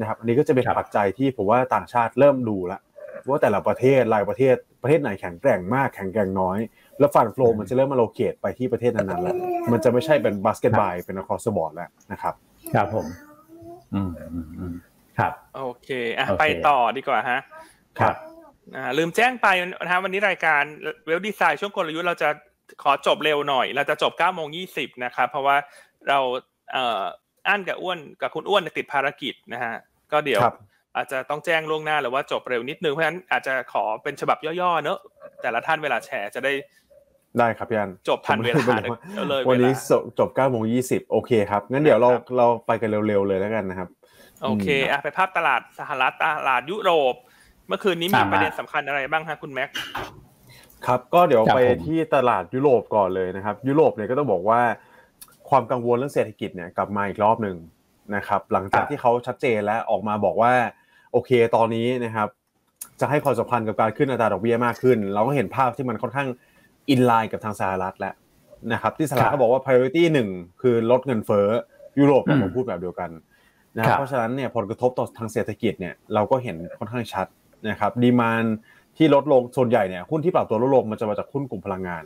[0.00, 2.80] นะครับอันนี้ก็จะเป็นครับปัจจัยที่ผมว่าต่างชาติเริ่มดูแล้ว
[3.28, 6.58] ว่าแต่ละประเทศรายประเทศประเทศไหนแข็งแกร่งมากแข็งแกร่งน้อย
[6.98, 9.36] แล้ว fund flow มันจะเริ่มมา allocate ไปที่ประเทศนั้นๆแล้ว
[9.72, 12.34] มันจะไม่ใช่เป็นบาสเกตบอลเป็น across the board แล้วนะครับ
[12.74, 13.06] ครับผม
[13.94, 14.74] อืมอืมอืม
[15.18, 17.40] ครับโอเคอะโอเคไปต่อดีกว่าฮะ
[18.00, 18.14] ครับ
[18.76, 20.62] อ่าลืมแจ้งไปนะฮะวันนี้รายการ
[21.06, 22.28] เวลดีไซน์ช่วงกลยุทธ์เราจะ
[22.82, 25.56] ขอจบเร็วหน่อย เราจะจบ9โมง20นะครับ เพราะว่า
[26.08, 26.18] เรา
[26.72, 27.02] เอ่อ
[27.48, 29.74] อั้นกับอ้วนกับคุณอ้วนติดภารกิจนะฮะ
[30.12, 30.56] ก็เดี๋ยวครับ
[30.96, 34.98] อาจจะต้องแจ้งล่วงหน้าหรือว่าจบเร็วนิดนึง เพราะฉะนั้นอาจจะขอเป็นฉบับย่อๆเนอะ
[35.42, 36.52] แต่ละท่านเวลาแชร์จะได้
[37.38, 43.88] ได้ครับพี่อันจบทันเวลาผมไม่ได้เดี๋ยวเลยวันนี้เวลาจบจบ9โมง20โอเคครับ งั้นเดี๋ยวเราครับเราไปกันเร็วๆเลยแล้วกันนะครับ
[44.42, 47.14] โอเคอะไปภาพตลาดสหรัฐตลาดยุโรป
[47.68, 49.68] เมื่อคืนนี้มีอ่ามาประเด็นสำคัญอะไรบ้างฮะคุณแม็ก
[50.86, 54.60] ครับก็เดี๋ยวครับไปผมที่ตลาดยุโรปก่อนเลยนะครับ ยุโรปเนี่ยก็ต้องบอกว่า
[55.48, 57.56] ความกังวลเรื่องเศรษฐกิจเนี่ยกลับมาอีกรอบหนึ่ง
[58.16, 60.52] นะครับหลังจากที่เขาชัดเจนแล้วออกมาบอกว่า
[61.12, 62.28] โอเคตอนนี้นะครับ
[63.00, 66.28] จะให้ความสัมพันธ์กับการขึ้นอัตราดอกเบี้ยมากขึ้น เราก็เห็นภาพที่มันค่อนข้าง
[66.90, 68.14] อินไลน์กับทางสหรัฐแล้ว
[68.72, 70.28] นะครับที่สหรัฐครับเขาบอกว่า priority หนึ่ง
[70.62, 71.48] คือลดเงินเฟ้อ
[71.98, 73.10] ยุโรปก็อืมผมพูดแบบเดียวกัน
[73.78, 77.26] นะคครัรับบเพราะฉะนั้นเนี่ยผลกระทบต่อทางเศรษฐกิจเนี่ยเราก็เห็นค่อนข้างชัด
[77.70, 78.44] นะครับดีมาน
[79.02, 82.04] ที่ลดลงส่วนใหญ่เนี่ยหุ้นที่ปรับตัวลดลงมันจะมาจากหุ้นกลุ่มพลังงาน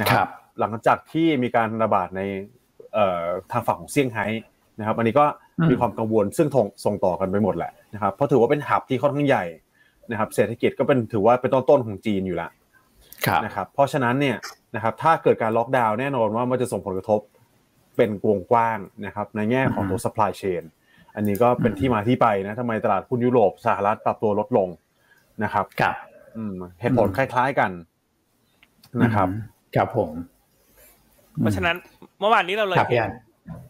[0.00, 0.28] นะคครัรับบ
[0.60, 2.20] หลังจากที่มีการระบาดใน
[2.94, 4.24] เอ่อทางฝั่งของเซี่ยงไฮ้
[4.78, 5.24] นะครับ อันนี้ก็
[5.58, 9.44] อืมมีความกังวลซึ่งทงส่งต่อกันไปหมดแหละนะครับเพราะถือว่าเป็นหับที่ค่อนข้างใหญ่
[10.10, 12.50] นะครับ เศรษฐกิจก็เป็นถือว่าเป็นต้นๆของจีนอยู่แล้ว
[13.26, 14.36] ครับนะครับ เพราะฉะนั้นเนี่ย
[14.74, 17.20] นะครับถ้าเกิดการล็อกดาวน์แน่นอนว่ามันจะส่งผลกระทบ
[17.96, 20.62] เป็นวงกว้างนะครับ ในแง่ของตัว supply chain
[21.16, 24.68] อันนี้ก็เป็นที่มาที่ไปนะทำไมตลาดหุ้นยุโรปสหรัฐปรับตัวลดลง
[25.44, 25.94] นะครับครับ
[26.36, 27.70] อืมเหตุผลคล้าย ๆกัน
[29.02, 29.28] นะครับ
[29.76, 30.10] ครับผม
[31.38, 31.76] เพราะฉะนั้น
[32.20, 33.12] เมื่อวานนี้เราเลยครับพี่เห็อันน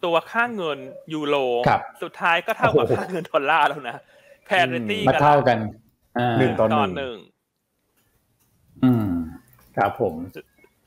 [0.05, 0.77] ตัวค่าเงิน
[1.13, 1.35] ยูโร
[1.67, 3.97] ครับสุดท้ายก็เท่ากับโอ้โหค่าเงินดอลลาร์แล้วนะ
[4.45, 5.57] แพร i ตี้มากันเท่ากัน
[6.17, 7.15] อ่าหนึ่งต่อตอนหนึ่ง
[8.83, 9.09] อืม
[9.77, 10.13] ครับผม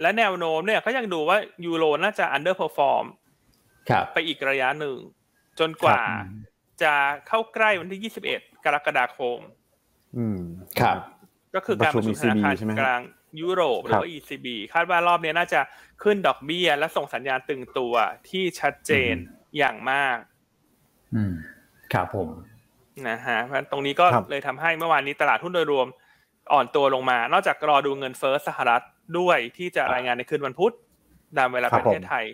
[0.02, 3.06] และแนวโน้มเนี่ยก็ยังดูว่ายูโรน่าจะ underperform
[3.90, 4.96] ครับไปอีกระยะหนึ่ง
[5.60, 6.26] จนกว่าครับ
[6.82, 6.94] จะ
[7.28, 9.38] เข้าใกล้วันที่ 21 กรกฎาคม
[10.18, 10.38] อืม
[10.80, 10.96] ครับ
[11.54, 13.02] ก็คือการประชุมธนาคารใช่ไหมฮะกลาง
[13.40, 15.60] ยุโรปหรือว่า ECB คาดว่ารอบนี้น่าจะ
[16.02, 17.94] ขึ้นดอกเบี้ยและส่งสัญญาณตึงตัว
[18.28, 19.14] ที่ชัดเจน
[19.58, 20.16] อย่างมาก
[21.14, 21.32] อืม
[21.92, 22.28] ครับผม
[23.08, 25.86] นะฮะเพราะฉะนั้นตรงนี้ก็ครับเลยทำให้เมื่อวานนี้ตลาดหุ้นโดยรวม
[26.52, 28.82] อ่อนตัวลงมา นอกจากรอดูเงินเฟ้อสหรัฐ
[29.18, 30.74] ด้วยที่จะรายงานในคืนวันพุธ
[31.38, 32.24] ตามเวลาครัปบระเทศไทย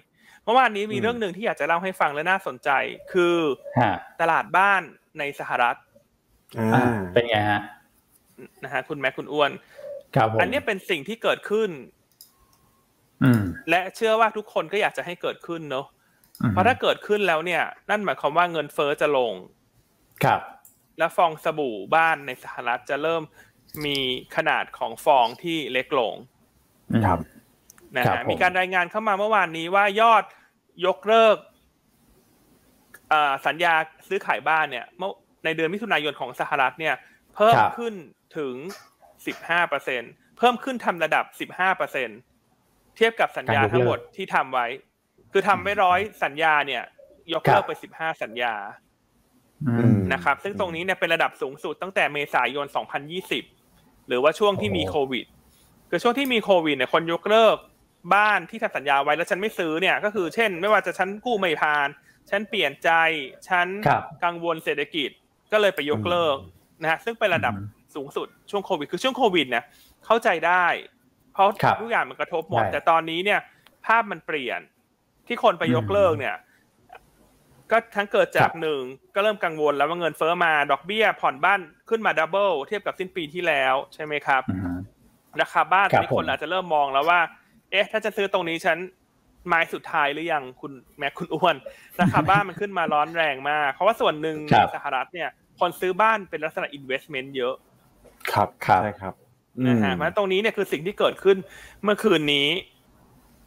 [0.45, 2.71] เมื่อวานนี้มีอืมเรื่องหนึ่งที่อยากจะเล่าให้ฟังและน่าสนใจ
[3.13, 3.37] คือ
[3.79, 4.83] ฮะตลาดบ้าน
[5.19, 5.91] ในสหรัฐอ่าอ่า
[7.13, 7.61] เป็นไงฮะ
[8.65, 9.51] นะฮะคุณแม็กคุณอ้วน
[10.17, 11.71] ครับผมอันนี้เป็นสิ่งที่เกิดขึ้น
[13.23, 15.87] อืมและเชื่อว่าทุกคนก็อยากจะให้เกิดขึ้นเนอะ
[16.43, 19.33] อืมเพราะถ้าเกิดขึ้นแล้วเนี่ย นั่นหมายความว่าเงินเฟ้อจะลง
[20.25, 20.41] ครับ
[20.99, 23.23] และฟองสบู่บ้านในสหรัฐจะเริ่ม
[23.85, 23.99] มี
[24.37, 26.15] ขนาดของฟองที่เล็กลง
[27.07, 27.19] ครับ
[27.97, 30.23] นะครับฮะผมมีการรายงานเข้ามาเมื่อวานนี้ว่ายอด
[30.87, 31.37] ยกเลิก
[33.13, 33.75] อ่าสัญญา
[34.09, 35.13] ซื้อขายบ้านเนี่ยเมื่อ
[35.45, 36.95] ในเดือนมิถุนายนของสหรัฐเนี่ย
[37.35, 37.95] เพิ่มครับขึ้น
[38.39, 38.55] ถึง
[39.13, 40.03] 15เปอร์เซ็น
[40.39, 42.09] เพิ่มขึ้นทำระดับ 15เปอร์เซ็น
[42.97, 44.67] เทียบกับสัญญาทั้งหมดที่ทำไว้
[45.33, 46.83] คือทำไว้ร้อยสัญญาเนี่ย
[47.33, 48.55] ยกเลิกไปสิบห้าสัญญา
[49.69, 52.67] อืมนะครับ ซึ่งตรงนี้เนี่ยเป็นระดับสูงสุดตั้งแต่เมษายน
[53.37, 55.27] 2020 หรือว่าช่วงที่มีโควิด
[55.91, 57.57] คือช่วงที่มีโควิดเนี่ยคนยกเลิก
[58.15, 61.89] บ้านที่ทำสัญญาไว้แล้วฉันไม่ซื้อเนี่ย ก็คือเช่น ไม่ว่าจะฉันกู้ไม่ผ่าน
[62.31, 62.91] ฉันเปลี่ยนใจ
[63.49, 65.11] ฉันครับกังวลเศรษฐกิจ
[65.53, 66.37] ก็เลยไปยกเลิก
[66.83, 69.65] นะฮะซึ่งเป็นระดับอืมสูงสุดช่วงโควิด คือช่วงโควิดเนี่ย
[70.07, 70.67] เข้าใจได้
[71.33, 73.41] เพราะครับทุกอย่างมันกระทบหมดใช่แต่ตอนนี้เนี่ย
[73.87, 74.61] ภาพมันเปลี่ยน
[75.27, 76.37] ที่คนไปยกเลิกเนี่ย
[77.71, 78.81] ก็ทั้งเกิดจากหนึ่ง
[79.15, 84.79] ก็เริ่มกังวลแล้วว่าเงินเฟ้อมาดอกเบี้ย ผ่อนบ้านขึ้นมา double เทียบกับสิ้นปีที่แล้วใช่ไหมครับอืม
[85.41, 87.21] ราคาบ้านตครัอบนนี้คนผมอาจจะเริ่มมองแล้วว่า
[87.71, 88.79] เอ๊ะ ถ้าจะซื้อตรงนี้ฉัน
[89.49, 91.57] ไม้สุดท้ายหรือยังคุณแม็กคุณอ้วน
[92.01, 95.29] ราคาบ้านมันขึ้นมาร้อนแรงมากเพราะว่าส่วนหนึ่งครัในบสหรัฐเนี่ย
[95.63, 97.55] คนซื้อบ้านเป็นลักษณะ investment เยอะ
[98.33, 99.15] ครับครับใช่ครับ
[99.67, 101.37] นะฮะอืมเพราะฉะนั้นตรงนี้เนี่ยคือสิ่งที่เกิดขึ้น
[101.83, 102.49] เมื่อคืนนี้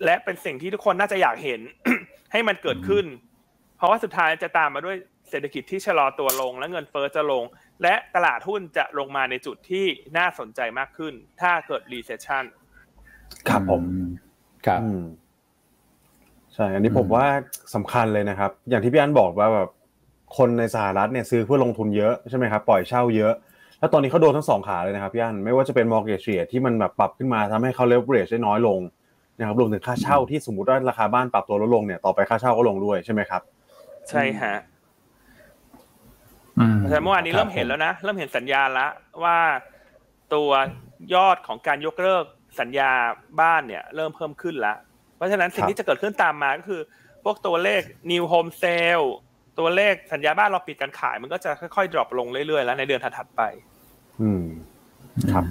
[0.06, 1.62] และเป็นสิ่งที่ทุกคนน่าจะอยากเห็น
[2.32, 3.06] ให้มันเกิดขึ้น
[3.78, 4.96] เพราะว่าสุดท้ายจะตามมาด้วย
[5.30, 7.44] เศรษฐกิจที่ชะลอตัวลง และเงินเฟ้อจะลง
[7.84, 9.86] และตลาดหุ้นจะลงมาในจุดที่
[10.18, 12.44] น่าสนใจมากขึ้น ถ้าเกิด recession
[13.50, 13.82] ครับผม
[14.66, 15.02] ครับอืม
[16.54, 17.26] ใช่ อันนี้อืมผมว่า
[17.76, 19.70] สำคัญเลยนะครับ อย่างที่พี่อันบอกว่าแบบ
[20.38, 23.34] คนในสหรัฐเนี่ยซื้อเพื่อลงทุนเยอะใช่ไหมครับปล่อยเช่าเยอะ
[23.80, 28.80] แล้วตอนนี้เขาโดนทั้งสองขาเลยนะครับพี่อันไม่ว่าจะเป็น mortgage rate ที่มันแบบปรับขึ้นมาทำให้เขา leverage ได้น้อยลง
[29.38, 33.42] นะครับรวมถึงค่าเช่าที่สมมติว่าราคาบ้านปรับตัวลดลงเนี่ยต่อไปค่าเช่าก็ลงด้วยใช่ไหมครับ
[34.10, 34.56] ใช่ฮะ
[36.60, 38.92] อืมเพราะฉะนั้นเมื่อวานนี้คบเริ่มเห็นแล้วนะเริ่มเห็นสัญญาณแล้ว
[39.24, 39.38] ว่า
[40.34, 40.52] ตัว
[41.14, 42.26] ยอดของการยกเลิก
[42.60, 42.92] สัญญา
[43.42, 44.78] บ้านเนี่ย เริ่มเพิ่มขึ้นแล้ว
[45.16, 46.82] เพราะฉะนั้นสิ่งครับที่จะเกิดขึ้นตามมาก็คือ
[47.24, 49.08] พวกตัวเลข new home sale
[49.60, 53.42] ตัวเลขสัญญาบ้านเราปิดการขาย มันก็จะค่อยๆ drop ลงเรื่อยๆแล้วในเดือนถัดๆไป
[54.22, 54.44] อืม
[55.32, 55.46] ครับ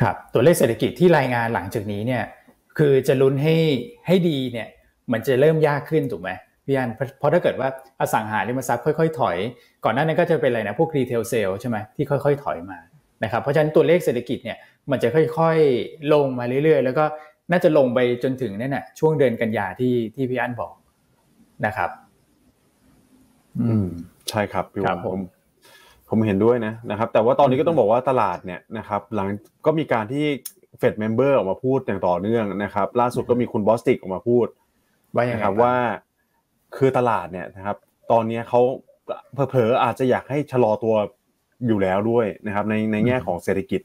[0.00, 2.22] ครับ ตัวเลขเศรษฐกิจที่รายงานหลังจากนี้เนี่ย
[2.78, 3.56] คือจะลุ้นให้
[4.06, 4.68] ให้ดีเนี่ย
[5.12, 6.30] มันจะเริ่มยากขึ้นถูกไหม
[6.66, 7.68] พี่อันเพราะเพราะถ้าเกิดว่า
[8.00, 9.36] อสังหาริมทรัพย์ค่อยๆ ถอย
[9.84, 12.78] ก่อนหน้านั้นก็จะเป็นอะไรนะพวกรีเทลเซลใช่ไหมที่ค่อยๆ ถอยมา
[13.24, 14.56] นะครับเพราะฉะนั้นตัวเลขเศรษฐกิจเนี่ย
[14.90, 17.04] มันจะค่อยๆลงมาเรื่อยๆ แล้วก็
[17.50, 20.72] น่าจะลงไปจนถึงนั่นน่ะช่วงเดือนกันยาที่ที่พี่อันบอก
[21.66, 21.90] นะครับ
[23.62, 23.86] อืม
[24.30, 25.20] ใช่ครับพี่ครัวบงผมผม
[26.08, 29.28] ผมเห็นด้วยนะนะครับ แต่ว่าตอนนี้ก็ต้องบอกว่าตลาดเนี่ยนะครับหลัง
[29.66, 30.24] ก็มีการที่
[30.78, 34.46] เฟด member ออกมาพูดอย่างต่อเนื่องนะครับ ล่าสุดก็มีคุณบอสติกออกมาพูด
[35.14, 35.74] ว่ายังนะไงครับว่า
[36.76, 37.76] คือตลาดเนี่ยนะครับ
[38.10, 38.60] ตอนนี้เขา
[39.34, 40.94] เผลอๆอาจจะอยากให้ชะลอตัว
[41.66, 43.80] อยู่แล้วด้วยนะครับ ในในแง่ของเศรษฐกิจ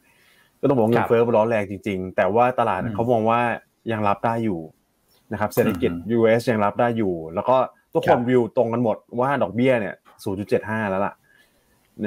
[0.60, 3.42] ก็ต้องบอกว่าเงินเฟ้อมันร้อนแรงจริง ๆ แต่ว่าตลาดเขามองว่า
[3.92, 4.62] ยังรับได้อยู่
[5.32, 7.58] นะครับ เศรษฐกิจ US ยังรับได้อยู่ แล้วก็
[7.96, 9.96] ทุกคนวิวตรงกันหมดว่าดอกเบี้ยเนี่ย
[10.44, 11.14] 0.75 แล้วล่ะ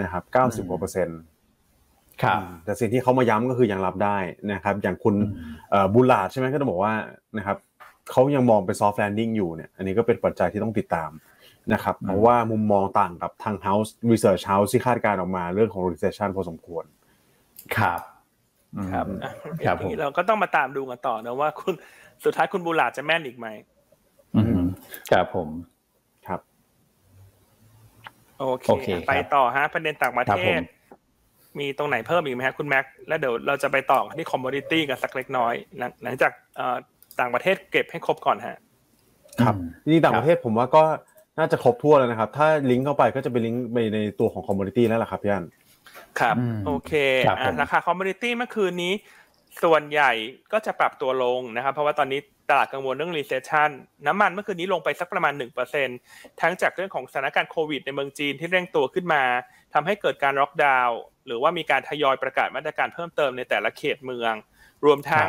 [0.01, 1.21] นะครับ90กว่าเปอร์เซ็นต์
[2.23, 4.19] ครับแต่สิ่งที่เขามาย้ำก็คือยังรับได้
[4.53, 5.15] นะครับ อย่างคุณ
[5.73, 6.95] อืมบูลาดใช่ไหมก็ต้องบอกว่า
[7.39, 7.57] นะครับ
[8.11, 11.11] เขายังมองเป็น soft landing อยู่เนี่ยอันนี้ก็เป็นปัจจัยที่ต้องติดตาม
[11.73, 16.85] นะครับเพราะว่ามุมมองต่างกับทาง House Research House ที่คาดการณ์ออกมาเรื่องของ recession พอสมควร
[17.77, 18.01] ครับ
[18.77, 19.33] อืมครับอะ
[19.65, 21.75] ครับผมเราก็ต้องมาตามดูกันต่อนะว่าคุณ
[22.25, 23.47] สุดท้ายคุณบูลาดจะแม่นอีกไหม
[24.37, 24.61] อืม
[25.11, 25.78] ครับผมครับ
[28.39, 30.65] โอเคโอเค ไปครับต่อฮะประเด็นต่างประเทศครับผม
[31.59, 36.77] มีตรงไหนเพิ่มอีกไหมฮะคุณแม็ก แล้วเดี๋ยวเราจะไปต่อที่ commodity กันสักเล็กน้อย หลังหลังจากเอ่อ
[37.21, 38.57] ต่างประเทศเก็บให้ครบก่อนฮะ
[39.43, 40.83] ครับอืมจริงๆต่างคประเทศครับผมว่าก็
[41.39, 45.45] น่าจะครบทั่วแล้วนะครับ ถ้าลิงก์เข้าไปก็จะเป็นลิงก์ไปในตัวของ commodity แล้วล่ะครับพี่อัน
[46.21, 46.93] ครับอืมโอเค
[47.27, 48.93] ครับอะผมราคา commodity เมื่อคืนนี้
[49.63, 50.13] ส่วนใหญ่
[50.53, 53.71] ก็จะปรับตัวลงนะครับ เพราะว่าตอนนี้ตลาดกังวลเรื่อง recession
[54.07, 55.33] น้ำมันเมื่อคืนนี้ลงไปสักประมาณ
[55.87, 59.23] 1%ทั้งจากเรื่องของสถานการณ์โควิดในเมืองจีนที่เร่งตัวขึ้นมา
[59.75, 64.35] ทำให้เกิดการล็อกดาวน์หรือว่ามีการทยอยประกาศมาตรการเพิ่มเติมในแต่ละเขตเมือง
[64.85, 65.29] รวมทั้ง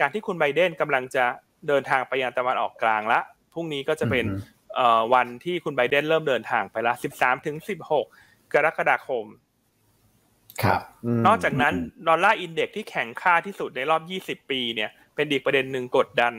[0.00, 1.24] การที่คุณไบเดนกำลังจะ
[1.68, 3.20] เดินทางไปยังตะวันออกกลางละ
[3.52, 7.56] พรุ่งนี้ก็จะเป็นอืมเอ่อวันที่คุณไบเดนเริ่มเดินทางไปละ 13ถึง
[8.04, 8.04] 16
[8.54, 9.24] กรกฎาคม
[10.62, 10.80] ครับผ
[11.18, 11.74] มนอกจากนั้น
[12.08, 14.02] ดอลลาร์ index ที่แข็งค่าที่สุดในรอบ
[14.42, 16.32] 20 ปีเนี่ยเป็นอีกประเด็นหนึ่งกดดัน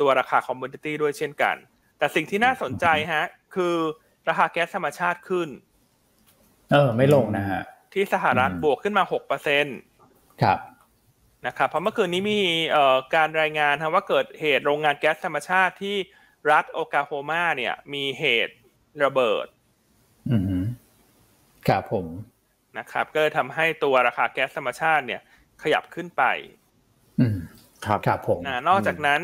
[0.00, 1.56] ตัวราคา commodity ด้วยเช่นกัน
[1.98, 3.24] แต่สิ่งที่น่าสนใจฮะ
[3.54, 3.74] คือ
[4.28, 5.48] ราคาแก๊สธรรมชาติขึ้น
[6.72, 9.66] เออ ไม่ลงนะฮะ ที่สหรัฐอืมบวกขึ้นมา6%น
[10.42, 15.96] ครับะครับเพราะเมื่อคืนนี้มีเอ่อการรายงานครับว่าเกิดเหตุโรงงานแก๊สธรรมชาติที่
[16.50, 18.54] รัฐโอคลาโฮมาเนี่ย มีเหตุ
[19.04, 19.46] ระเบิด
[20.30, 20.64] อืม
[21.68, 22.06] ครับผม
[22.78, 25.20] นะครับ ก็เลยทำให้ตัวราคาแก๊สธรรมชาติเนี่ย
[25.62, 26.22] ขยับขึ้นไป
[27.20, 27.36] อืม
[27.86, 29.20] ครับครับผมอ่านอกจากนั้น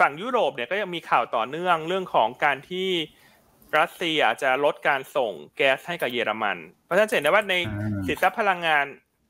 [0.00, 2.88] ฝั่งยุโรปเนี่ยก็ยังมีข่าวต่อเนื่องเรื่องของการที่
[3.78, 8.84] รัสเซียจะลดการส่งแก๊สให้กับเยอรมัน เพราะฉะนั้นจะเห็นได้ว่าในอ่าสินทรัพย์พลังงาน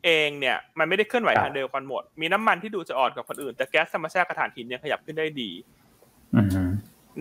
[0.05, 5.51] เองเนี่ยมันไม่ได้เคลื่อนไหวครับทางเดียวกันหมด มีน้ำมันที่ดูจะอ่อนกว่าคนอื่น แต่แก๊สธรรมชาติกระถ่านหินยังขยับขึ้นได้ดี
[6.35, 6.69] อืม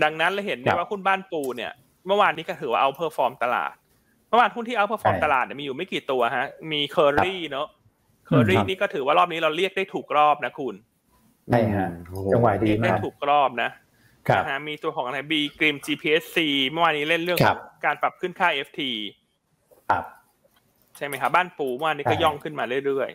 [0.03, 1.71] ดังนั้นเราเห็นได้รับว่าหุ้นบ้านปูเนี่ย
[2.07, 7.67] เมื่อวานนี้ก็ถือว่า outperform ตลาดเมื่อวานหุ้นที่ outperform ใช่ตลาดเนี่ยมีอยู่ไม่กี่ตัวฮะ มีเคอรี่เนาะ
[8.25, 10.75] เคอรี่อืมครับนี่ก็ถือว่ารอบนี้เราเรียกได้ถูกรอบนะคุณ
[11.49, 13.69] ใช่ฮะโอ้โหจังหวะดีเรียกได้มากถูกรอบนะ
[14.27, 16.37] ครับนะฮะมีตัวของอะไรบีกริม GPSC
[16.69, 18.81] เมื่อวานนี้เล่นเรื่องครับการปรับขึ้นค่า FT
[19.89, 20.03] ครับ
[20.97, 23.09] ใช่ไหมครับบ้านปูเมื่อวานนี้ก็ใช่ย่องขึ้นมาเรื่อย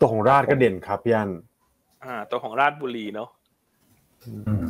[0.00, 3.28] ตัวของราชก็เด่นครับพี่อันๆอ่า ตัวของราชบุรีเนาะ
[4.24, 4.66] อืม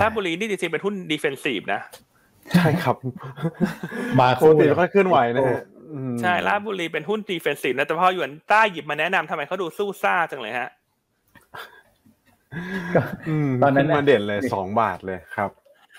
[0.00, 1.80] ราชบุรีนี่จริงๆเป็นหุ้น defensive นะ
[2.52, 2.96] ใช่ครับ
[4.20, 5.60] มาปกติไม่ค่อยเคลื่อนไหวนะฮะ
[5.94, 10.70] อืมใช่ราชบุรีเป็นหุ้น defensive นะ แต่พอหยวนต้าหยิบมาแนะนำทำไมเขาดูสู้ซ่าจังเลยฮะ
[12.94, 15.50] ก็อืมตอนนั้นขึ้น่ะมาเด่นเลยสองบาทเลยครับ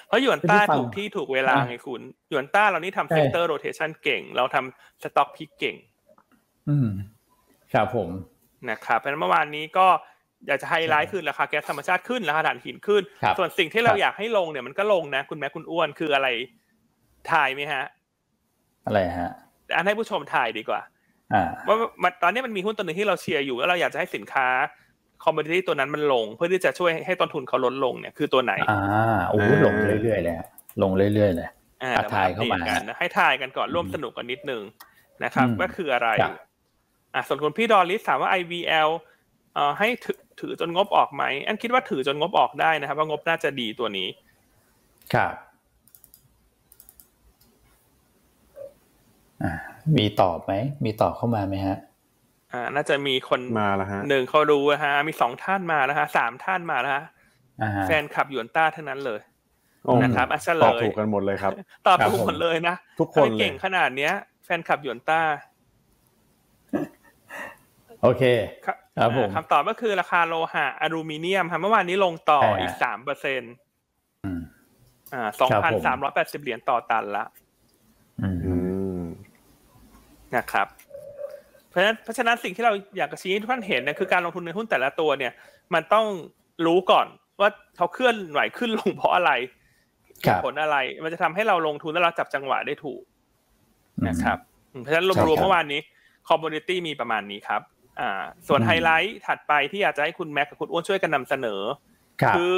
[0.08, 5.76] เพราะหยวนต้าที่ฟังถูกที่ถูกเวลาอ่าไงคุณ หยวนต้าเรานี่ทำใช่ sector rotation เก่ง เราทำ stock pick เก่ง
[6.70, 6.90] อืม
[7.74, 8.10] ครับผม
[8.70, 9.88] นะครับเพราะฉะนั้นเมื่อวานนี้ก็
[10.48, 16.28] อยากจะไฮไลท์คือราคาแก๊สธรรมชาติขึ้นราคาถ่านหินขึ้นครับส่วนสิ่งที่เราครับอยากให้ลงเนี่ยมันก็ลงนะ คุณแม็กซ์คุณอ้วนคืออะไร
[17.32, 17.84] ทายไหมฮะ
[18.86, 19.32] อะไรฮะ
[19.76, 20.82] อันให้ผู้ชมทายดีกว่า
[21.34, 24.48] อ่าว่ามันตอนนี้มันมีหุ้นตัวหนึ่งที่เราเชียร์อยู่แล้วเราอยากจะให้สินค้า
[25.24, 28.80] commodity ตัวนั้นมันลง เพื่อที่จะช่วยให้ต้นทุนเขาลดลงเนี่ยคือตัวไหนอ่า
[29.30, 30.48] โอ้โหอ่าลงเรื่อยๆเลยฮะ
[30.84, 31.50] ลงเรื่อยๆเลย
[31.84, 34.62] อ่าอะเดี๋วถ่ายเข้ามาอัปดตกันนะให้ถ่ายกันก่อนร่วมสนุกกันนิดนึง
[35.24, 36.36] นะครับอืมว่าคืออะไรครับ
[37.16, 38.90] อะส่วนคุณพี่ดอลลิสถามว่า IVL
[39.54, 39.88] เอ่อให้
[40.39, 44.08] ถือถือจนงบออกไหมอันคิดว่าถือจนงบออกได้นะครับ ว่างบน่าจะดีตัวนี้
[45.13, 45.34] ครับ
[49.43, 49.52] อ่า
[49.98, 50.54] มีตอบไหม
[50.86, 51.78] มีตอบเข้ามาไหมฮะ
[52.54, 57.06] อ่า น่าจะมีคนมาแล้วฮะหนึ่งเขารู้นะฮะ มีสองท่านมาแล้วฮะสามท่านมาแล้วฮะ
[57.62, 59.19] อ่าฮะแฟนคลับหยวนต้าทั้งนั้นเลย
[59.84, 61.52] โอ้นะครับอะเฉลตอบยถูกกันหมดเลยครับ
[61.88, 64.13] ตอบครับถูกหมดเลยนะทุกคนทำไมเลยเก่งขนาดเนี้ย
[64.45, 65.21] แฟนคลับหยวนต้า
[68.04, 68.24] โอเค
[68.98, 73.54] ครับครับผมคำตอบก็คือราคาโลหะอลูมิเนียมครับเมื่อวานนี้ลงต่อใช่ฮะอีกสามเปอร์เซ็นต์
[74.24, 74.42] อืม
[75.14, 77.26] อ่าสองครับพันผมสามร้อยแปดสิบเหรียญต่อตันละ
[78.22, 78.54] อืมอื
[79.02, 79.04] ม
[80.36, 80.68] นะครับ
[81.70, 85.34] เพราะฉะนั้นเพราะฉะนั้นสิ่งที่เราอยากจะชี้ให้ทุกท่านเห็นเนี่ยคือการลงทุนในหุ้นแต่ละตัวเนี่ย
[85.74, 86.06] มันต้อง
[86.66, 87.08] รู้ก่อน
[87.40, 89.32] ว่าเขาเคลื่อนไหวขึ้นลงเพราะอะไร
[90.22, 93.02] เหครับอะไร มันจะทำให้เราลงทุนแล้วเราจับจังหวะได้ถูก
[94.08, 94.38] นะครับ
[94.74, 95.82] อืมเพราะฉะนั้นใช่รวมครับๆเมื่อวานนี้
[96.30, 97.62] commodity มีประมาณนี้ครับ
[98.00, 98.12] อ่า
[98.48, 101.62] ส่วนอืมไฮไลท์ถัดไปที่อยากจะให้คุณแม็กซ์กับคุณอ้วนช่วยกันนำเสนอ
[102.22, 102.56] ครับคือ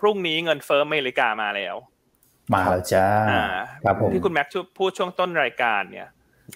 [0.00, 1.76] พรุ่งนี้เงินเฟ้ออเมริกามาแล้ว
[2.54, 3.44] มาแล้วจ้าอ่า
[3.84, 6.08] ครับผมที่คุณแม็กซ์พูดช่วงต้นรายการเนี่ย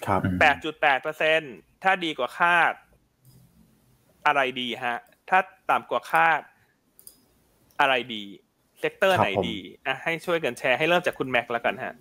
[0.05, 1.41] ครับอืมแปดจุดแปดเปอร์เซ็นต์
[1.83, 2.73] ถ้าดีกว่าคาด
[4.25, 4.97] อะไรดีฮะ
[5.29, 6.41] ถ้าต่ำกว่าคาด
[7.79, 8.23] อะไรดี
[8.79, 11.93] sector ครับไหนผมดีอะให้ช่วยกันแชร์ให้เริ่มจากคุณแม็กซ์แล้วกันฮะ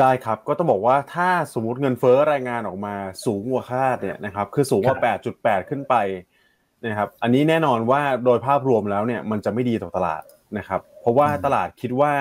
[0.00, 4.98] ได้ครับก็ต้องบอกว่าถ้าสมมติเงินเฟ้อรายงานออกมาสูงกว่าคาดเนี่ยนะครับคือสูงกว่า
[5.32, 5.94] 8.8 ขึ้นไป
[6.86, 10.22] นะครับอันนี้แน่นอนว่าโดยภาพรวมแล้วเนี่ยมันจะไม่ดีต่อตลาด
[10.58, 12.12] นะครับเพราะว่าอืมตลาดคิดว่า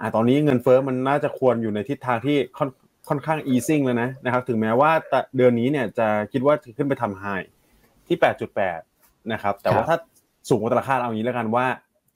[0.00, 2.70] อ่าตอนนี้เงินเฟ้อมันน่าจะควรอยู่ในทิศทางที่ค่อน
[3.08, 7.46] ค่อนข้าง easing แล้วนะนะครับถึงแม้ว่าแต่เดือนนี้เนี่ยจะคิดว่าจะขึ้นไปทำ high
[8.06, 8.16] ที่
[8.74, 9.96] 8.8 นะครับแต่ว่าครับถ้า
[10.48, 11.66] สูงกว่าตลาดคาดเอางี้แล้วกันว่า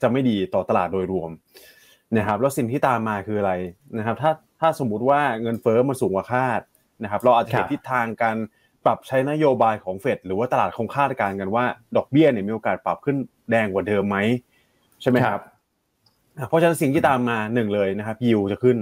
[0.03, 1.31] จะไม่ดีต่อตลาดโดยรวม
[2.18, 3.53] นะครับแล้วสิ่งที่ตามมาคืออะไร
[3.98, 6.61] นะครับถ้าถ้าสมมุติว่าเงินเฟ้อมันสูงกว่าคาด
[7.03, 8.37] นะครับเราอาจจะเห็นครับทิศทางการ
[8.85, 11.64] ปรับใช้นโยบายของเฟดหรือว่าตลาดคงคาดการณ์กันว่า
[11.96, 13.16] ดอกเบี้ยเนี่ยมีโอกาสปรับขึ้น
[13.51, 14.16] แดงกว่าเดิมไหม
[15.03, 15.40] ใช่ไหมครับ
[16.38, 18.79] อะเพราะฉะนั้นสิ่งที่ตามมาหนึ่งเลยนะครับยิวจะขึ้น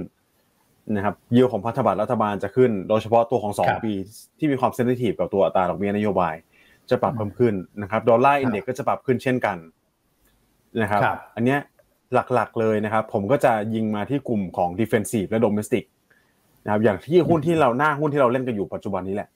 [0.96, 3.94] นะครับยิวของพันธบัตรรัฐบาลจะขึ้น โดยเฉพาะตัวของสองครับปี
[4.38, 6.34] ที่มีความเซนซิทีฟกับตัวอัตราดอกเบี้ยนโยบาย
[6.90, 9.56] จะปรับเพิ่มขึ้นนะครับดอลลาร์อินเด็กก็จะปรับขึ้นเช่นกัน
[10.82, 11.58] นะครับครับอันเนี้ย
[12.14, 15.84] หลักๆเลยนะครับ ผมก็จะยิงมาที่กลุ่มของ defensive และ domestic
[16.64, 19.28] นะครับอย่างที่หุ้นที่เราหน้าหุ้นที่เราเล่นกันอยู่ปัจจุบันนี้แหละ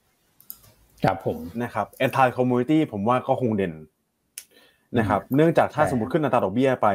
[1.04, 3.72] ครับผมนะครับ anti commodity ผมว่าก็คงเด่น
[4.98, 6.88] นะครับ เนื่องจากถ้าใช่สมมติขึ้นอัตราดอกเบี้ยไป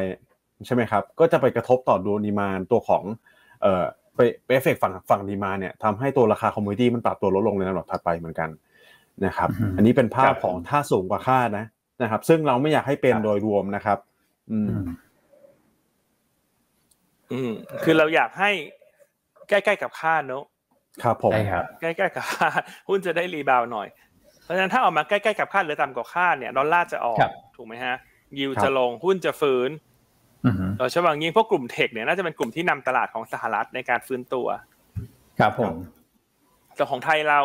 [0.66, 3.02] ใช่ไหมครับ ก็จะไปกระทบต่อตัว demand ตัวของ
[3.62, 3.84] เอ่อ
[4.16, 8.48] ไปไปเอฟเฟกฝั่งฝั่ง demand เนี่ยทำให้ตัวราคา commodity มันปรับตัวลดลงในลำดับถัดไปเหมือนกัน
[9.26, 11.66] นะครับอือฮึอันนี้เป็นภาพครับของถ้าสูงกว่าคาดนะ
[12.02, 13.98] นะครับ ซึ่งเราไม่อยากให้เป็นครับโดยรวมนะครับ
[14.50, 14.68] อืม
[17.32, 18.50] อืมอืมคือเราอยากให้
[19.48, 20.44] ใกล้ๆกับคาดเนอะ
[21.02, 23.88] ครับผมใช่ครับใกล้ๆกับคาดหุ้นจะได้ rebound หน่อย
[24.42, 27.96] เพราะฉะนั้นถ้าออกมาใกล้ๆกับคาดหรือต่ำกว่าคาดเนี่ยดอลลาร์จะออกครับถูกไหมฮะ
[28.38, 29.70] ยิวครับจะลงหุ้นจะฟื้น
[30.44, 34.46] อืมโดยเฉพาะอย่างยิ่งพวกกลุ่มเทคเนี่ยน่าจะเป็นกลุ่มที่นำตลาดของสหรัฐในการฟื้นตัว
[35.40, 35.74] ครับผม
[36.76, 37.40] แต่ของไทยเรา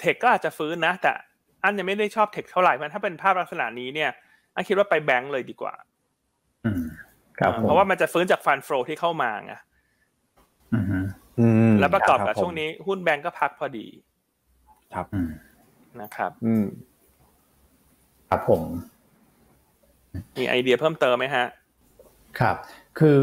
[0.00, 1.12] เทคก็อาจจะฟื้นนะ แต่
[1.62, 4.10] อันยังไม่ได้ชอบเทคเท่าไหร่เพราะถ้าเป็นภาพลักษณะนี้เนี่ย
[4.54, 5.89] อันคิดว่าไปแบงก์เลยดีกว่าอืมครับผม
[7.62, 9.54] เพราะว่ามันจะฟื้นจากฟันโฟที่เข้ามาไง
[10.72, 10.84] อืม
[11.38, 13.86] อืมแล้วประกอบกับคผมช่วงนี้หุ้นแบงก์ก็พักพอดี
[14.94, 15.30] ครับอืม
[16.00, 16.66] นะครับอืม
[18.28, 18.62] ครับผม
[20.38, 21.46] มีไอเดียเพิ่มเติมไหมฮะ
[22.40, 22.56] ครับ
[22.98, 23.16] คือ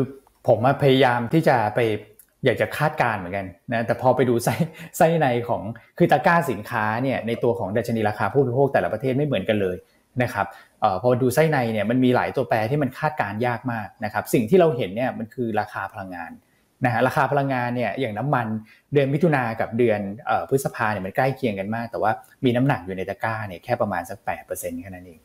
[0.47, 1.79] ผมพยายามที่จะไป
[2.45, 4.55] อยากจะคาดการเหมือนกันนะแต่พอไปดูไส้
[4.97, 5.61] ไส้ในของ
[5.97, 9.75] คือตะกร้าสินค้าเนี่ยในตัวของดัชนีราคาผู้บริโภคแต่ละประเทศไม่เหมือนกันเลย
[10.23, 10.66] นะครับเอ่อ
[11.01, 16.31] พอดูไส้ในเนี่ยมันมีหลายตัวแปรที่มันคาดการยากมากนะครับสิ่งที่เราเห็นเนี่ยมันคือราคาพลังงาน
[16.85, 18.47] นะฮะราคาพลังงานเนี่ยอย่างน้ำมัน
[18.93, 22.11] เดือนมิถุนากับเดือนเอ่อพฤษภาเนี่ยมันใกล้เคียงกันมาก แต่ว่า
[22.45, 24.17] มีน้ำหนักอยู่ในตะกร้าเนี่ยแค่ประมาณสัก
[24.49, 25.19] 8%แค่นั้นเอง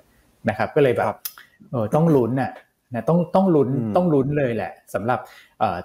[0.49, 1.07] นะครับก็เลยแบบ
[1.71, 2.53] เออต้องลุ้นน่ะ
[2.95, 5.19] นะต้องต้องลุ้นต้องลุ้นเลยแหละสำหรับ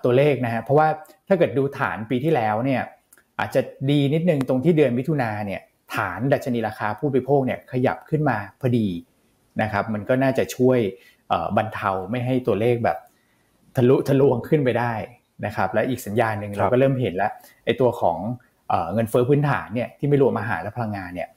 [0.03, 0.87] ตัวเลขนะฮะเพราะว่า
[1.27, 2.81] ถ้าเกิดดูฐานปีที่แล้วเนี่ย
[3.39, 5.61] อาจจะดีนิดนึงตรงที่เดือนมิถุนาเนี่ย
[5.95, 8.87] ฐานดัชนีราคาผู้บริโภคเนี่ยขยับขึ้นมาพอดี
[9.61, 10.79] นะครับมันก็น่าจะช่วย
[11.57, 12.97] บรรเทาไม่ให้ตัวเลขแบบ
[13.75, 14.93] ทะลุทะลวงขึ้นไปได้
[15.45, 17.31] นะครับและอีกสัญญาณหนึ่งเราก็เริ่มเห็นแล้ว
[17.65, 18.17] ไอ้ตัวของ
[18.93, 21.27] เงินเฟ้อพื้นฐานเนี่ยที่ไม่รวมอาหารและพลังงานเนี่ย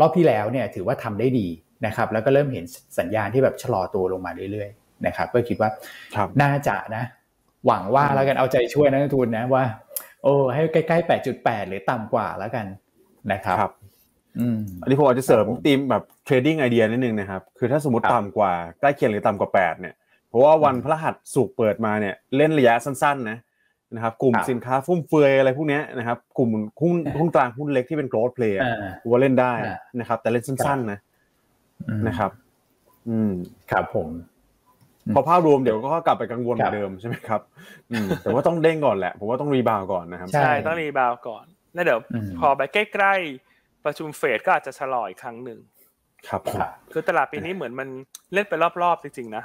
[0.00, 1.46] รอบที่แล้วเนี่ยถือว่าทำได้ดี
[1.86, 2.64] นะครับแล้วก็เริ่มเห็น
[2.98, 5.70] สัญญาณที่แบบชะลอตัวลงมาเรื่อยๆนะครับก็คิดว่า
[6.42, 7.04] น่าจะนะ
[7.66, 9.64] หวังว่าแล้วกันเอาใจช่วยนักลงทุนนะว่า
[10.22, 12.66] โอ้ให้ใกล้ๆ 8.8 หรือต่ำกว่าแล้วกัน
[13.32, 13.72] นะครับครับ
[14.82, 19.94] อันนี้ผมอาจจะเสริมทีมแบบ trading idea นิดนึงนะครับ คือถ้าสมมติต่ำกว่าใกล้เคียงหรือต่ำกว่า 8 เนี่ย
[20.28, 23.38] เพราะว่าวันพฤหัสศุกร์เปิดมาเนี่ยเล่นระยะสั้นๆนะ
[23.94, 26.50] นะครับกลุ่มสินค้าฟุ่มเฟือยอะไรพวกนี้นะครับกลุ่ม
[26.82, 28.54] หุ้นหุ้นกลางหุ้นเล็กที่เป็น growth play
[29.08, 29.52] ว่าเล่นได้
[30.00, 30.98] นะครับ แต่เล่นสั้นๆนะ
[32.06, 32.30] นะครับ
[33.08, 33.32] อืม
[33.70, 34.08] ครับผม
[35.14, 37.40] พอภาพรวมเดี๋ยวก็กลับไปกังวลเหมือนเดิมใช่ไหมครับ
[38.22, 41.44] แต่ว่าต้องเด้งก่อนแหละผมว่าต้อง rebound ก่อนนะครับ ใช่ต้องรีบาวก่อน
[41.74, 42.00] แล้วเดี๋ยว
[42.40, 43.55] พอไปใกล้ๆ
[43.86, 45.58] ประชุมเฟดก็อาจจะชะลออีกครั้งหนึ่ง
[46.28, 46.40] ครับ
[46.92, 47.88] คือตลาดปีนี้เหมือนมัน
[48.32, 49.44] เล่นไปรอบๆจริงๆนะ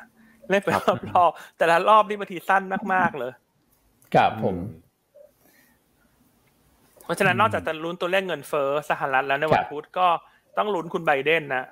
[0.49, 0.69] เล่นไป
[1.15, 3.31] รอบๆแต่ละรอบนี่บางทีสั้นมากๆเลย
[4.15, 4.55] ครับผม
[7.03, 10.07] เพราะฉะนั้นนอกจากจะลุ้นตัวเลขเงินเฟ้อสหรัฐแล้วในวันพุธก็
[10.57, 11.65] ต้องลุ้นคุณไบเดนนะ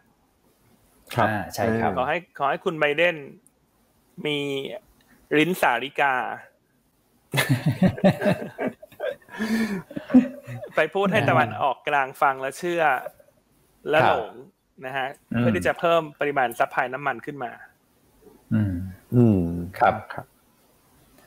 [1.16, 3.16] ครับใช่ครับขอให้ขอให้คุณไบเดน
[4.26, 4.38] มี
[5.38, 6.14] รินสาริกา
[10.80, 12.82] ไปพูดให้ตะวันออกกลางฟังแล้วเชื่อ
[13.90, 14.32] และหลง
[14.86, 17.52] นะฮะเพื่อที่จะเพิ่มปริมาณซัพพลายน้ำมันขึ้นมา
[18.54, 18.74] อืม
[19.16, 19.42] อืม
[19.80, 20.26] ครับครับ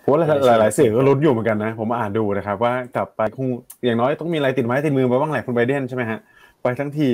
[0.01, 3.49] เพราะหลาย ๆ เสียงก็ลุ้นอยู่เหมือนกันนะ ผมอ่านดูนะครับ ว่ากลับไปคง
[3.85, 6.19] อย่างน้อยต้องมีอะไรติดไม้ติดมือมาบ้างแหละคุณไบเดนใช่ไหมฮะ
[6.62, 7.11] ไปทั้งที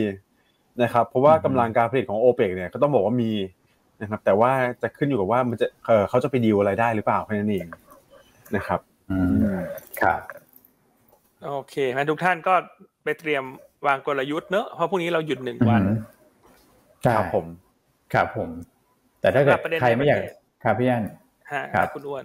[0.82, 3.30] นะครับ เพราะว่ากำลังการผลิตของโอเปกเนี่ยก็ต้องบอกว่ามี
[4.02, 7.66] นะครับ แต่ว่าจะขึ้นอยู่กับว่ามันจะเออเขาจะไปดีลอะไรได้หรือเปล่าแค่นั้นเอง
[8.56, 9.18] นะครับ อื
[9.56, 9.60] ม
[10.02, 10.20] ครับ
[11.46, 12.54] โอเคมาทุกท่านก็
[13.04, 13.44] ไปเตรียม
[13.86, 15.82] วางกลยุทธ์เนอะเพราะพรุ่งนี้เราหยุดหนึ่งวัน
[17.06, 17.46] ครับผม
[18.14, 18.48] ครับผม
[19.20, 20.20] แต่ถ้าเกิดใครไม่อยาก
[20.64, 21.04] ครับพี่อัน
[21.74, 22.24] ครับคุณอ้วน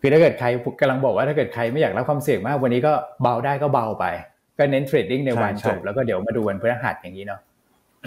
[0.00, 0.46] คือถ้าเกิดใคร
[0.80, 4.04] กำลังบอกว่าถ้าเกิดใครไม่อยากรับความเสี่ยงมากวันนี้ก็เบาได้ก็เบาไป
[4.58, 7.40] ก็เน้นเทรดดิ้งในวันจบแล้วก็เดี๋ยวมาดูวันพฤหัสอย่างนี้เนาะ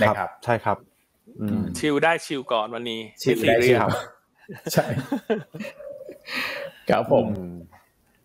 [0.02, 0.78] นะครับ ใช่ครับ
[1.78, 3.80] ชิลได้ชิลก่อนวันนี้ชิลได้ชิล
[4.74, 4.86] ใช่
[6.90, 7.26] ครับผม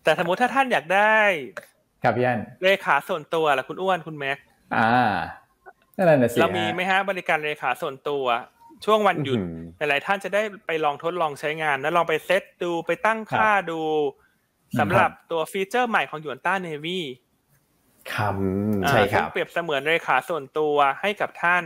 [0.03, 1.17] แต่สมมติถ้าท่านอยากได้
[2.03, 4.37] ครับพี่อันเลขาส่วนตัวล่ะคุณอ้วนคุณแม็ก
[4.75, 4.89] อ่า
[5.95, 8.25] นั่นแหละสิเรามีไหมฮะบริการเลขาส่วนตัว
[8.85, 9.39] ช่วงวันหยุด
[9.77, 13.81] หลายๆท่านจะได้ไปลองทดลองใช้งาน แล้วลองไปเซตดูไปตั้งค่าดู
[14.79, 17.05] สำหรับตัวฟีเจอร์ใหม่ของยูนต้าเนวี่
[18.13, 18.33] ครับ
[18.89, 21.63] ใช่ครับเปรียบเสมือนเลขาส่วนตัวให้กับท่าน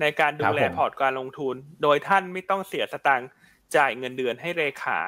[0.00, 3.30] ในการดูแลพอร์ตการลงทุน โดยท่านไม่ต้องเสียสตางค์
[3.76, 4.98] จ่ายเงินเดือนให้เลขา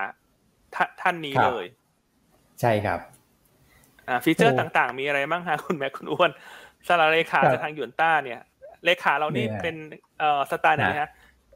[1.01, 1.65] ท่านนี้เลย
[2.61, 3.01] ใช่ครับ
[4.25, 6.31] feature ต่างๆ มีอะไรบ้างฮะคุณแม็กซ์คุณอ้วน
[6.89, 8.41] สารเลขาจากทางหยวนต้าเนี่ย
[8.85, 9.77] เลขาเรานี่เป็น
[10.19, 11.11] เอ่อสไตล์ไหนฮะ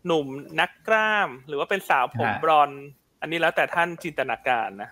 [0.06, 0.26] หนุ่ม
[0.60, 2.70] นักกล้าม หรือว่าเป็นสาวผมบรอน
[3.20, 4.90] อันนี้แล้วแต่ท่านจินตนาการนะ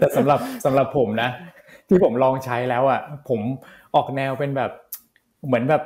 [0.00, 1.30] แต่สำหรับสำหรับผมนะ
[1.88, 3.40] ที่ผมลองใช้แล้วอะผม
[3.94, 4.70] ออกแนวเป็นแบบ
[5.46, 5.82] เหมือนแบบ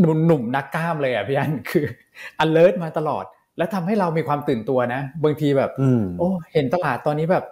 [0.00, 1.84] หนุ่มนักกล้ามเลยอะพี่อันคือ
[2.44, 3.24] alert มาตลอด
[3.58, 5.70] แล้วทำให้เรามีความตื่นตัวนะ บางทีแบบ
[6.18, 7.44] โอ้ เห็นตลาดตอนนี้แบบ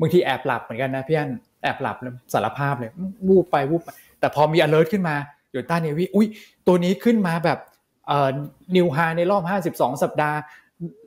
[0.00, 1.30] บางทีแอบหลับเหมือนกันนะพี่อัน
[1.62, 1.96] แอบหลับ
[2.32, 2.90] สารภาพเลย
[3.28, 3.88] วูบไปวูบไป
[4.20, 5.16] แต่พอมี alert ขึ้นมา
[5.50, 6.26] อยู่ต้าเนวีอุ้ย
[6.66, 7.58] ตัวนี้ขึ้นมาแบบ
[8.06, 8.30] เอ่อ
[8.76, 9.42] นิวไฮในรอบ
[9.76, 10.38] 52 สัปดาห์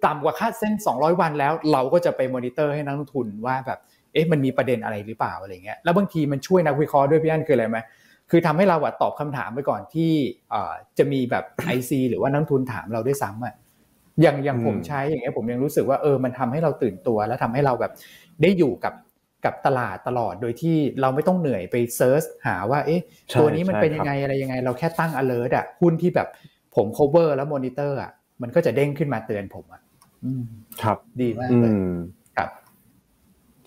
[0.06, 3.80] ต่ำกว่าคาดเส้น 200 วันแล้ว เราก็จะไปมอนิเตอร์ให้นักลงทุนว่าแบบ
[4.14, 7.78] เอ๊ะมันมีประเด็นอะไรหรือเปล่าอะไรเงี้ยแล้วบางทีมันช่วยนักวิเคราะห์ด้วยพี่อันคืออะไรไหม
[8.30, 10.12] คือทำให้เราอะตอบคำถามไปก่อนที่
[10.98, 13.56] จะมีแบบ IC หรือว่านักทุนถามเราด้วยซ้ำอะ
[14.22, 17.92] อย่างอย่างผมใช้อย่างเงี้ยผมยังรู้สึกว่าเออมันทำให้เราตื่นตัว แล้วทำให้เราแบบ
[18.42, 18.94] ได้อยู่กับ
[19.46, 23.02] กับตลาดตลอดโดยที่เราไม่ต้องเหนื่อยไป search หาว่าเอ๊ะ
[23.40, 26.28] ตัวนี้มันเป็นยังไงอะไรยังไง เราแค่ตั้ง alert อะหุ้นที่แบบ
[26.76, 28.12] ผม cover แล้ว monitor อะ
[28.42, 29.82] มันก็จะเด้งขึ้นมาเตือนผมอะ
[30.84, 31.74] ครับดีมากเลย
[32.38, 32.50] ครับ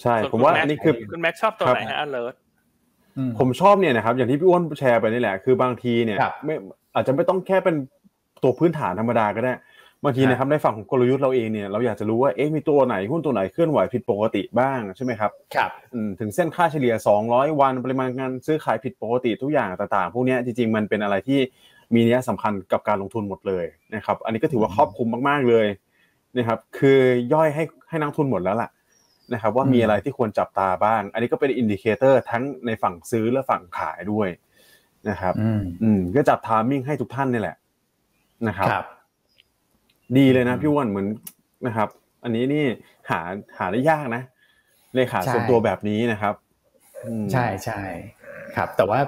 [0.03, 2.35] ใช่ผมว่าอันนี้คือคุณแม็กชอบตัวไหนฮะ alert
[3.39, 6.55] ผมชอบเนี่ยนะครับอย่างที่พี่อ้วนแชร์ไปนี่แหละ คือบางทีเนี่ยไม่
[6.95, 7.77] อาจจะไม่ต้องแค่เป็น
[8.43, 9.53] ตัวพื้นฐานธรรมดาก็ได้
[10.05, 16.95] บางทีนะครับในฝั่งของกลยุทธ์เราเองเนี่ยเราอยากจะรู้ว่าเอ๊ะมีตัวไหนหุ้นตัวไหนเคลื่อนไหวผิดปกติบ้างใช่ไหมครับครับอืมถึงเส้นค่าเฉลี่ย
[17.27, 21.41] 200 วันปริมาณการซื้อขายผิดปกติทุกอย่างต่างๆ พวกเนี้ยจริงๆมันเป็นอะไรที่
[21.95, 25.67] มีนัยสำคัญกับการลงทุนหมดเลยนะครับอันนี้ก็ถือว่าครอบคลุมมากๆเลย
[26.39, 27.01] นะครับคือ
[27.33, 28.71] ย่อยให้ให้นักทุนหมดแล้วล่ะ
[29.33, 34.29] นะครับว่ามีอะไรที่ควรจับตาบ้าง อันนี้ก็เป็น indicator ทั้งในฝั่งซื้อและฝั่งขายด้วย
[35.09, 37.57] นะครับ อืมอืมก็จับ timing ให้ทุกท่านนี่แหละ
[38.49, 38.85] นะครับครับ
[40.19, 41.07] ดีเลยนะอืมพี่อ้วนเหมือน
[41.67, 41.89] นะครับ
[42.25, 42.65] อันนี้นี่
[43.11, 43.21] หา
[43.59, 44.23] หาได้ยากนะ
[44.95, 46.35] เลขาใช่ส่วนตัวแบบนี้นะครับ
[47.07, 47.83] อืมใช่ใช่
[48.57, 49.01] ครับ แต่ว่า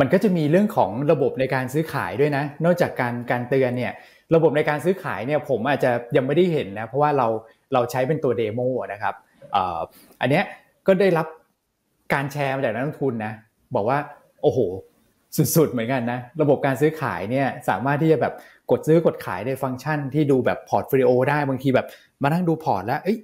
[0.00, 3.92] มันก็จะมีเรื่องของระบบในการซื้อขายด้วยนะ นอกจากการการเตือนเนี่ย
[4.34, 7.28] ระบบในการซื้อขายเนี่ยผมอาจจะยังไม่ได้เห็นนะ เพราะว่าเรา
[7.72, 8.60] เราใช้เป็นตัว demo
[8.92, 9.14] นะครับ
[9.52, 9.80] เอ่อ
[10.20, 10.44] อันเนี้ย
[10.86, 11.26] ก็ได้รับ
[12.14, 13.32] การแชร์มาจากนักลงทุนนะ
[13.74, 13.98] บอกว่า
[14.42, 14.58] โอ้โห
[15.56, 18.34] สุดๆ เหมือนกันนะ ระบบการซื้อขายเนี่ยสามารถที่จะแบบ
[18.70, 21.86] กดซื้อกดขายในฟังก์ชันที่ดูแบบ portfolio ได้บางทีแบบ
[22.22, 23.18] มานั่งดูพอร์ตแล้วเอ้ย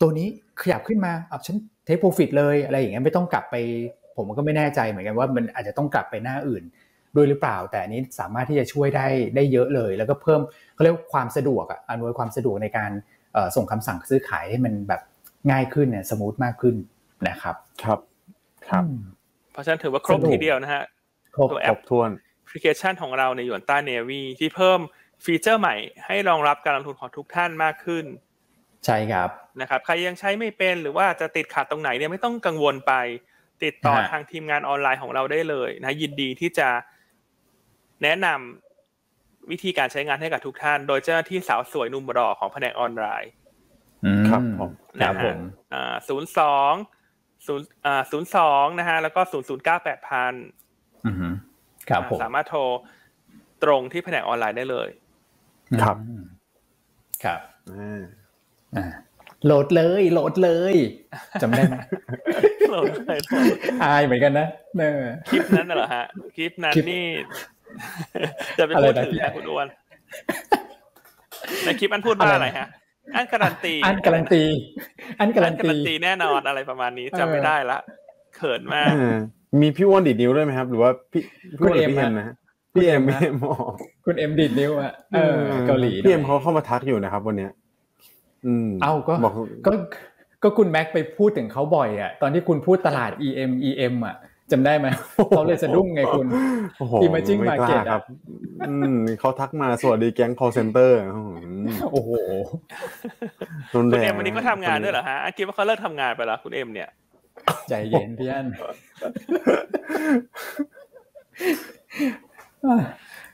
[0.00, 0.28] ตัวนี้
[0.62, 3.56] ขยับขึ้นมาเอาฉัน take profit เลยอะไรอย่างเงี้ยไม่ต้องกลับไป
[4.16, 6.62] ผมก็ไม่แน่ใจเหมือนกันว่ามันอาจจะต้องกลับไปหน้าอื่น
[7.16, 10.40] ด้วยหรือเปล่า แต่อันนี้สามารถที่จะช่วยได้ได้เยอะเลย แล้วก็เพิ่ม
[10.74, 12.90] เขาเรียกว่าความสะดวกอะอำนวยความสะดวกในการ
[13.34, 15.00] เอ่อส่งคำสั่งซื้อขายให้มันแบบ
[15.50, 16.74] ง่ายขึ้นเนี่ย smooth มากขึ้น
[17.28, 17.98] นะครับ ครับ
[18.68, 19.00] ครับอืม
[19.52, 20.84] เพราะฉะนั้นถือว่าครบสนุกทีเดียวนะฮะ
[21.34, 24.80] ครบตัวแอปครบถ้วนแอป พลิเคชันของเราในหยวนต้าเนวีที่เพิ่ม
[25.24, 25.76] ฟีเจอร์ใหม่
[26.06, 28.04] ให้รองรับการลงทุนของทุกท่านมากขึ้น
[28.84, 29.30] ใช่ครับ
[29.60, 32.92] นะครับใครยังใช้ไม่เป็นหรือว่าจะติดขัดตรงไหนเนี่ยไม่ต้องกังวลไป
[33.64, 36.68] ติดต่อฮะทางทีมงานออนไลน์ของเราได้เลยนะยินดีที่จะ
[38.02, 43.30] แนะนำวิธีการใช้งานให้กับทุกท่าน โดยเจ้าหน้าที่สาวสวยหนุ่มรอของแผนกออนไลน์
[44.04, 44.70] อืมครับผม
[45.00, 45.38] ครับผม
[45.74, 46.72] อ่าศูนย์สอง
[47.46, 50.32] ศูนย์อ่าศูนย์สองนะฮะแล้วก็ศูนย์ศูนย์เก้าแปดพัน
[51.06, 51.28] อือฮึ
[51.90, 52.60] ครับผมสามารถโทร
[53.62, 54.88] ตรงที่แผนกออนไลน์ได้เลย
[55.82, 56.24] ครับอืม
[57.24, 58.00] ครับอ่า
[58.76, 58.86] อ่า
[59.44, 60.74] โหลดเลยโหลดเลย
[61.42, 61.74] จำได้ไหม
[62.70, 66.04] โหลดเลยโหลดอายเหมือนกันนะเนอคลิปนั้นน่ะเหรอฮะ
[66.36, 67.04] คลิปนั้นคลิปนี่
[68.58, 69.66] จะไปอะไรพูดนะถึงนะคุณอ้วน
[71.64, 72.68] ในคลิปอันพูดว่าอะไรนะอะไรฮะ
[73.16, 74.42] อันการันตี อันการันตี
[75.20, 77.78] อันการัอันนการันตีตีแน่นอนอะไรประมาณนี้เออจำไม่ได้ละ
[78.36, 79.18] เขินมากอ่า
[79.60, 81.22] มีพี่อ้วนดีดนิ้วด้วยไหมครับ หรือว่าพี่
[81.58, 82.34] พี่อ้วนหรือพี่คุณเอ็เอ็มมฮะนะฮะ
[82.74, 83.54] พี่เอ็มคุณพี่เอ็เอ็มฮะอ๋อ
[84.04, 85.36] คุณเอ็มดีดนิ้วอะเออ
[85.66, 87.50] เกาหลีพี่เอ็มหน่เขาอยเข้ามาทักอยู่นะครับ วันเนี้ย
[88.46, 89.32] อืมเอ้าก็บอก
[89.66, 89.72] ก็
[90.42, 94.16] ก็คุณแม็กไปพูดถึงเขาบ่อยอะตอนที่คุณพูดตลาด EM EM อะ
[94.52, 94.86] จำได้ไหม
[95.30, 96.26] เขาเลยสะดุ้งไงคุณ
[96.78, 98.02] โอ้โห Emerging ไม่กล้า Market อะครับ
[98.68, 101.20] อืมเขาทักมาสวัสดีแก๊ง call center อื
[101.64, 102.10] มโอ้โห
[103.74, 106.88] รุนแรง คุณงเอ็มวันนี้ก็ทำงานด้วยเหรอฮะอันคิดว่าเขาเลิกทำงานไปแล้วคุณเอ็มเนี่ย
[107.70, 108.46] ใจเย็นพี่อัน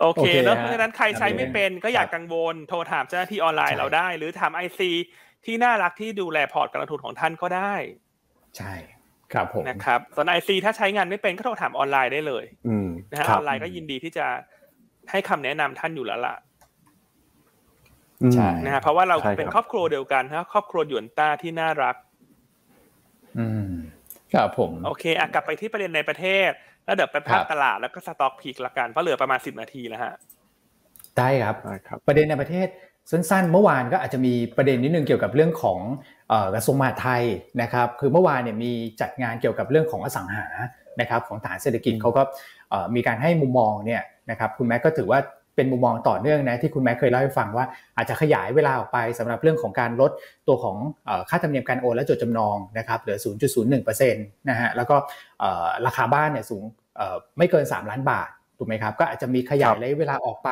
[0.00, 4.90] โอเคโอเคแล้วฮะเพราะฉะนั้นใครใช้ครับไม่เป็นก็อยากกังวลโทรถามเจ้าหน้าที่ออนไลน์ใช่เราได้ หรือถาม IC
[5.44, 7.74] ที่น่ารักที่ดูแลพอร์ตการลงทุนของท่านก็ได้
[8.56, 8.72] ใช่
[9.32, 14.26] ครับผมนะครับส่วน IC ถ้าใช้งานไม่เป็นก็โทรถามออนไลน์ได้เลย อืมนะฮะครับอนไลน์ก็ยินดีที่จะ
[15.10, 16.36] ให้คำแนะนำท่านอยู่แล้วล่ะ
[18.22, 21.96] อืมใช่นะฮะเพราะว่าเราใช่ครับเป็นครอบครัวเดียวกันนะครอบครัวหยวนต้าที่น่ารัก
[23.38, 23.72] อืม
[24.36, 26.50] ครับผมโอเคอะกลับไปที่ประเด็นในประเทศ
[26.84, 30.14] แล้วเดี๋ยวไปภาคครับตลาดแล้วก็สต็อกพีกละกันเพราะเหลือประมาณสิบนาทีแล้วฮะ
[31.18, 32.66] ได้ครับได้ครับประเด็นในประเทศ
[33.10, 35.78] สั้นๆ เมื่อวานก็อาจจะมีประเด็นนิดนึงเกี่ยวกับเรื่องของ
[36.28, 37.22] เอ่อกระทรวงมหาดไทย
[37.62, 40.46] นะครับคือเมื่อวานเนี่ยมีจัดงานเกี่ยวกับเรื่องของอสังหา
[41.00, 42.22] นะครับของฐานเศรษฐกิจเขาก็
[42.70, 45.18] เอ่อมีการให้มุมมองเนี่ยนะครับคุณแม็กก็ถือว่า
[45.56, 47.64] เป็นมุมมองต่อเนื่องนะที่คุณแม็กเคยเล่าให้ฟังว่า
[47.96, 50.10] อาจจะขยายเวลาออกไปสำหรับเรื่องของการลด
[50.48, 50.76] ตัวของ
[51.06, 53.18] เอ่อค่าธรรมเนียมการโอนและจดจำนองนะครับเหลือ
[53.64, 54.96] 0.01%นะฮะแล้วก็
[55.40, 56.62] เอ่อราคาบ้านเนี่ยสูง
[56.96, 58.28] เอ่อไม่เกิน 3 ล้านบาท
[58.58, 60.50] ถูกไหมครับก็อาจจะมีขยายระยะเวลาออกไป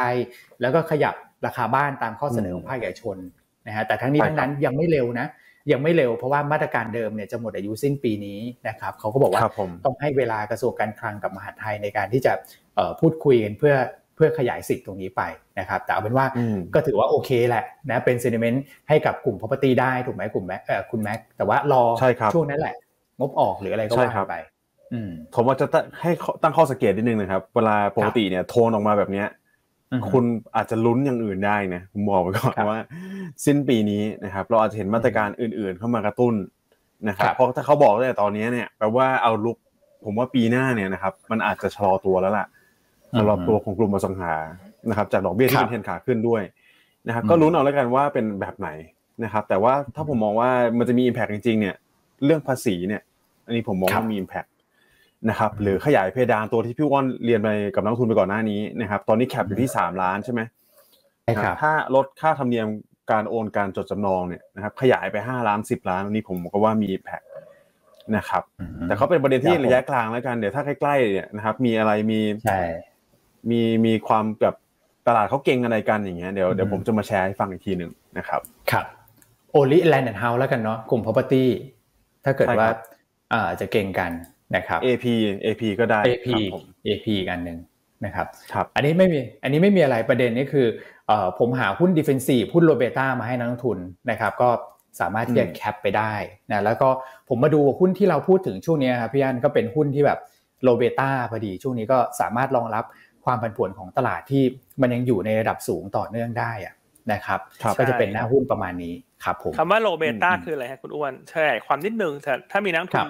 [0.60, 1.14] แล้วก็ขยับ
[1.46, 3.16] ราคาบ้านตามข้อเสนอของภาคเอกชน
[3.66, 5.26] นะฮะแต่ทั้งนี้ใช่ทั้งนั้นยังไม่เร็วนะ
[5.72, 12.32] ยังไม่เร็วเพราะว่ามาตรการเดิมเนี่ยจะหมดอายุสิ้นปีนี้นะครับเขาก็บอกว่าครับผมต้องให้เวลากระทรวงการคลังกับมหาดไทยในการที่จะ
[12.74, 13.74] เอ่อพูดคุยกันเพื่อ
[14.14, 15.22] เพื่อขยายสิทธิ์ตรงนี้ไป
[15.58, 18.58] นะครับแต่เอาเป็นว่าอืมก็ถือว่าโอเคแหละนะเป็น sentiment
[18.88, 22.74] ให้กับกลุ่ม property ได้ถูกไหมกลุ่มแม็กเอ่อคุณแม็กแต่ว่ารอใช่ครับช่วงนั้นแหละ
[23.18, 24.36] งบออกหรืออะไรก็ใช่ว่าครับไป
[24.92, 29.28] อืมผมว่าจะตั้งให้ข้อตั้งข้อสังเกตนิดนึงนะครับ เวลาปกติเนี่ยโทนออกมาแบบเนี้ย
[29.92, 30.24] อืมคุณ
[30.56, 32.80] อาจจะลุ้นอย่างอื่นได้นะผมบอกไว้ก่อนครับว่า
[33.44, 36.34] สิ้นปีนี้นะครับ เราอาจจะเห็นมาตรการอื่น ๆ เข้ามากระตุ้น
[37.08, 39.56] นะครับครับเพราะถ้าเขาบอกตั้งแต่ตอนนี้เนี่ยแปลว่าเอาลุก
[40.04, 42.46] ผมว่าปีหน้าเนี่ยนะครับ มันอาจจะชะลอตัวแล้วล่ะ
[43.18, 44.34] สำหรับตัวของกลุ่มอสังหา
[44.88, 46.42] นะครับจากดอกเบี้ยที่ครับเป็นเทรนขาขึ้นด้วย
[47.06, 48.68] นะครับอืมก็ลุ้นเอาแล้วกันว่าเป็นแบบไหน
[49.24, 51.76] นะครับแต่ว่าถ้าผมมองว่ามันจะมี impact จริงๆเนี่ย
[52.24, 53.02] เรื่องภาษีเนี่ย
[53.46, 54.48] อันนี้ผมมองครับว่ามี impact
[55.28, 60.40] นะครับหรือขยายเพดานตัวที่พี่ว่อนเรียนไปกับนักลงทุนไปก่อนหน้านี้นะครับตอนนี้แคปอยู่ที่สามล้านใช่ไหม
[61.36, 62.66] ครับถ้าลดค่าธรรมเนียม
[63.12, 67.18] การโอนการจดจำนองเนี่ยนะครับขยายไปห้าล้านสิบล้านอันนี้ผมก็ว่ามีแพ็
[68.16, 72.62] นะครับอืมแต่เขาเป็นประเด็นที่ครับผมระยะกลางแล้วกันเดี๋ยวถ้าใกล้ๆเนี่ยนะครับมีอะไรมีใช่
[73.50, 74.56] มีมีความแบบ
[75.08, 78.40] ตลาดเขาเก่งอะไรกันอย่างเงี้ยเดี๋ยวเดี๋ยวอืมผมจะมาแชร์ให้ฟังอีกทีหนึ่งนะครับ
[78.70, 78.84] ครับ
[79.52, 81.44] โอเค แลนด์แอนด์เฮาส์แล้วกันเนาะกลุ่ม property
[82.24, 82.70] ถ้าเกิดใช่ครับว่า
[83.32, 84.10] อ่าจะเก่งกัน
[84.56, 85.04] นะครับ AP
[85.44, 87.58] AP ก็ได้ AP ครับผม AP อีกอันหนึ่ง
[88.04, 90.66] นะครับครับอันนี้ไม่มีอันนี้ไม่มีอะไรประเด็นนี่คือ
[91.06, 93.78] เอ่อผมหาหุ้น defensive หุ้น low beta มาให้นักลงทุน
[94.10, 94.50] นะครับก็
[95.00, 96.12] สามารถที่จะอืม cap ไปได้
[96.50, 96.88] นะแล้วก็
[97.28, 100.18] ผมมาดูหุ้นที่เราพูดถึงช่วงนี้ครับพี่อันก็เป็นหุ้นที่แบบ
[100.62, 102.84] low beta พอดีช่วงนี้ก็สามารถรองรับ
[103.24, 104.42] ความผันผวนของตลาดที่
[104.80, 106.74] มันยังอยู่ในระดับสูงต่อเนื่องได้อะ
[107.12, 108.94] นะครับครับก็จะเป็นหน้าหุ้นประมาณนี้
[109.24, 113.08] ครับผมคำว่า low beta อืมคืออะไรฮะคุณอ้วนใช่ความนิดนึงแต่ถ้ามีนักลงทุรับ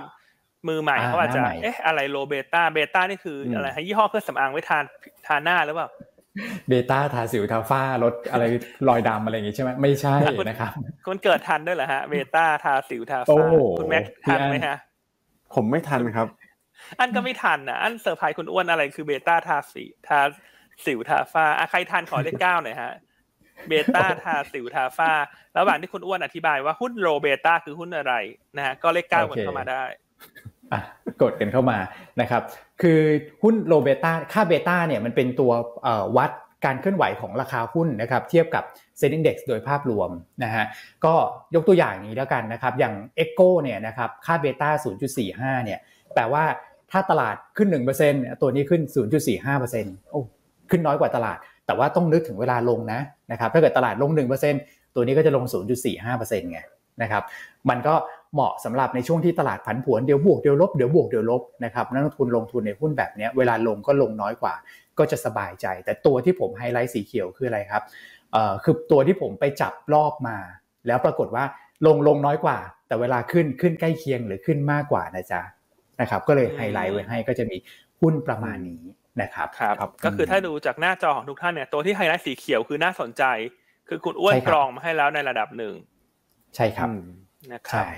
[0.68, 4.84] มือใหม่อ่าเขาอาจจะหน้าใหม่เอ๊ะอะไร low beta beta นี่คืออมอะไรฮะยี่ห้อเครื่องสำอางไว้ทาน
[5.26, 5.88] ทาหน้าหรือเปล่า
[6.68, 8.44] เบต้าทาสิวทาฝ้าลดอะไร
[8.88, 10.16] รอยดำอะไรอย่างงี้ใช่ไหมไม่ใช่
[10.48, 10.72] นะครับ
[11.06, 14.76] คุณเกิดทันด้วยเหรอฮะเบต้าทาสิวทาโอ้ฟ้าโหคุณแม็กพี่ทันอั้นไหมฮะ
[15.54, 16.26] ผมไม่ทันครับ
[16.98, 20.20] อันก็ไม่ทันนะอันเซอร์ไพรส์คุณอ้วนอะไรคือเบต้าทาสีทา
[20.84, 22.92] สิวทาฝ้าอะใครทันขอเลขเก้าหน่อยฮะ
[23.68, 25.10] เบต้าทาสิวทาฝ้า
[25.58, 28.14] ระหว่างที่คุณอ้วนอธิบายว่าหุ้น low beta คือหุ้นอะไร
[28.56, 29.84] นะฮะ ก็เลขเก้ากันเข้ามาได้
[31.22, 31.78] กดกันเข้ามา
[32.20, 32.42] นะครับ
[32.82, 33.00] คือ
[33.42, 35.52] หุ้น low beta ค่า beta เนี่ยมันเป็นตัว
[36.16, 36.30] วัด
[36.64, 38.64] การเคลื่อนไหวของราคาหุ้นนะครับ เทียบกับ
[38.98, 40.10] SET Index โดยภาพรวม
[40.44, 40.64] นะฮะ
[41.04, 41.14] ก็
[41.54, 44.70] ยกตัวอย่างนี้แล้วกันนะครับ อย่าง EGCO เนี่ยนะครับ ค่า beta
[45.18, 45.78] 0.45เนี่ย
[46.14, 46.44] แปลว่า
[46.90, 47.68] ถ้าตลาดขึ้น
[48.04, 48.82] 1%ตัวนี้ขึ้น
[49.42, 50.20] 0.45%โอ้
[50.70, 53.00] ขึ้นน้อยกว่าตลาด แต่ว่าต้องนึกถึงเวลาลงนะ
[53.32, 54.10] นะครับถ้าเกิดตลาดลง
[54.52, 55.44] 1%ตัวนี้ก็จะลง
[55.94, 56.60] 0.45%ไง
[57.02, 57.22] นะครับ
[57.70, 57.94] มันก็
[58.34, 64.54] เหมาะสำหรับในช่วงที่ตลาดผันผวนเดี๋ยวบวกเดี๋ยวลบเดี๋ยวบวกเดี๋ยวลบนะครับนักลงทุนลงทุนในหุ้นแบบนี้เวลาลงก็ลงน้อยกว่า
[64.98, 67.82] ก็จะสบายใจ แต่ตัวที่ผมไฮไลท์สีเขียวคืออะไรครับ
[68.32, 70.36] เอ่อคือตัวที่ผมไปจับรอบมา
[70.86, 71.44] แล้วปรากฏว่า
[71.86, 75.42] ลงลงน้อยกว่า แต่เวลาขึ้นขึ้นใกล้เคียงหรือขึ้นมากกว่านะจ๊ะ
[76.00, 77.56] นะครับก็เลยอืมไฮไลท์ไว้ให้ก็จะมี
[78.00, 78.82] หุ้นประมาณนี้
[79.22, 83.24] นะครับครับครับก็คือถ้าดูจากหน้าจอของทุกท่านเนี่ยตัวที่ไฮไลท์สีเขียวคือน่าสนใจ
[83.88, 85.74] คือคุณอ้วนใช่ครับกรองมาให้แล้วในระดับหนึ่ง
[86.56, 87.00] ใช่ครับอืม
[87.52, 87.88] นะครับใช่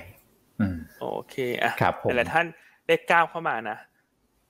[0.59, 2.45] อืมโอเคอะครับผมแต่ละท่าน
[2.87, 3.77] เลขเก้าเข้ามานะ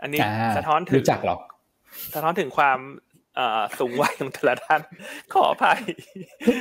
[0.01, 1.39] อันนี้อ่าสะท้อนถึงรู้จักหรอก
[2.13, 2.79] สะท้อนถึงความ
[3.35, 4.81] เอ่อสูงวัยของแต่ละท่าน
[5.33, 5.81] ขออภัย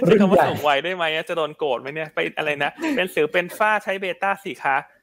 [0.09, 4.96] รุ่ใช้นคำว่าใหญ่สูงวัยได้ไหมจะโดนโกรธไหมเนี่ยไปอะไรนะเป็นสิวเป็นฝ้าใช้เบต้าสิคะอ่า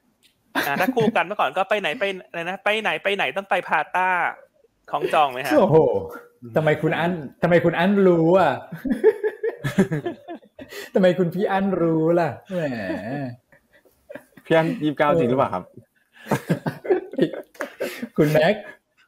[0.80, 4.10] ถ้าคู่กันเมื่อก่อนก็ไปไหนไปอะไรนะไปไหนไปไหนต้องไปพาต้า
[4.90, 5.78] ของจองไหมฮะโอ้โห
[6.56, 8.52] ทำไมคุณอั้นทำไมคุณอั้นรู้อะ
[10.94, 12.60] ทำไมคุณพี่อั้นรู้ล่ะแหม
[14.44, 15.64] พี่อันยี่สิบเก้าจริงหรือเปล่าครับ
[18.16, 18.54] คุณแม็ก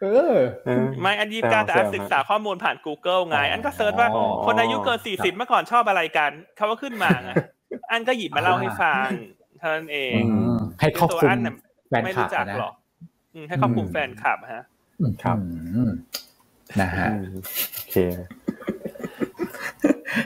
[0.03, 0.37] เออ
[0.67, 7.31] เออไม่อันยี่สิบเก้าแต่อันแซวๆศึกษาข้อมูลผ่าน Google ไงอ๋ออัอันก็เซิร์ชว่าอ๋อคนอายุเกินสี่สิบเมื่อก่อนชอบอะไรกัน เขาก็ขึ้นมาไง
[7.91, 9.09] อันก็หยิบมาเล่าให้ฟัง
[9.59, 10.23] เท่านั้นเองอื
[10.55, 11.55] มให้ครอบตัวคลุอัมนน่ะ
[11.89, 12.75] แฟนไม่คลับรู้จักอะนะหรอก
[13.35, 14.65] อืมให้ครอบคลุมอืมแฟนคลับฮะ
[15.23, 15.91] ครับอืม
[16.81, 17.37] นะฮะอืม
[17.75, 17.97] โอเค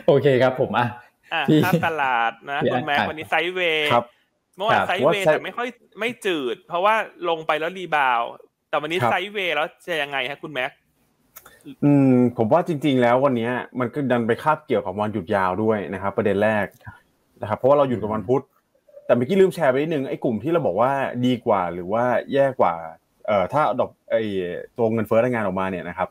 [0.06, 0.86] โอเคครับผมอะ
[1.34, 4.04] อะพี่ถ้าตลาดนะพี่คุณแม็กอะวันนี้ sideway ครับ
[4.56, 5.68] เมื่อวานครับไซด์เวย์ว่าไซด์แต่ไม่ค่อย
[6.00, 6.94] ไม่จืด เพราะว่า
[7.28, 8.30] ลงไปแล้ว rebound
[8.70, 10.70] แต่วันนี้ครับ sideway แล้วจะยังไงฮะคุณแม็ก
[11.84, 16.66] อืมผมว่าจริง ๆ แล้ววันเนี้ยมันก็ดันไปคาบเกี่ยวกับวันหยุดยาวด้วยนะครับ ประเด็นแรก
[17.40, 18.42] นะครับเพราะว่าเราหยุดกับวันพุธ
[19.10, 20.92] แต่เมื่อกี้ลืมแชร์ไปนิดนึงไอ้กลุ่มที่เราบอกว่า
[21.26, 22.74] ดีกว่าหรือว่าแย่กว่า
[23.26, 24.22] เอ่อถ้าดอกไอ้
[24.78, 26.08] ตัวเงินเฟ้อรายงานออกมาเนี่ยนะครับ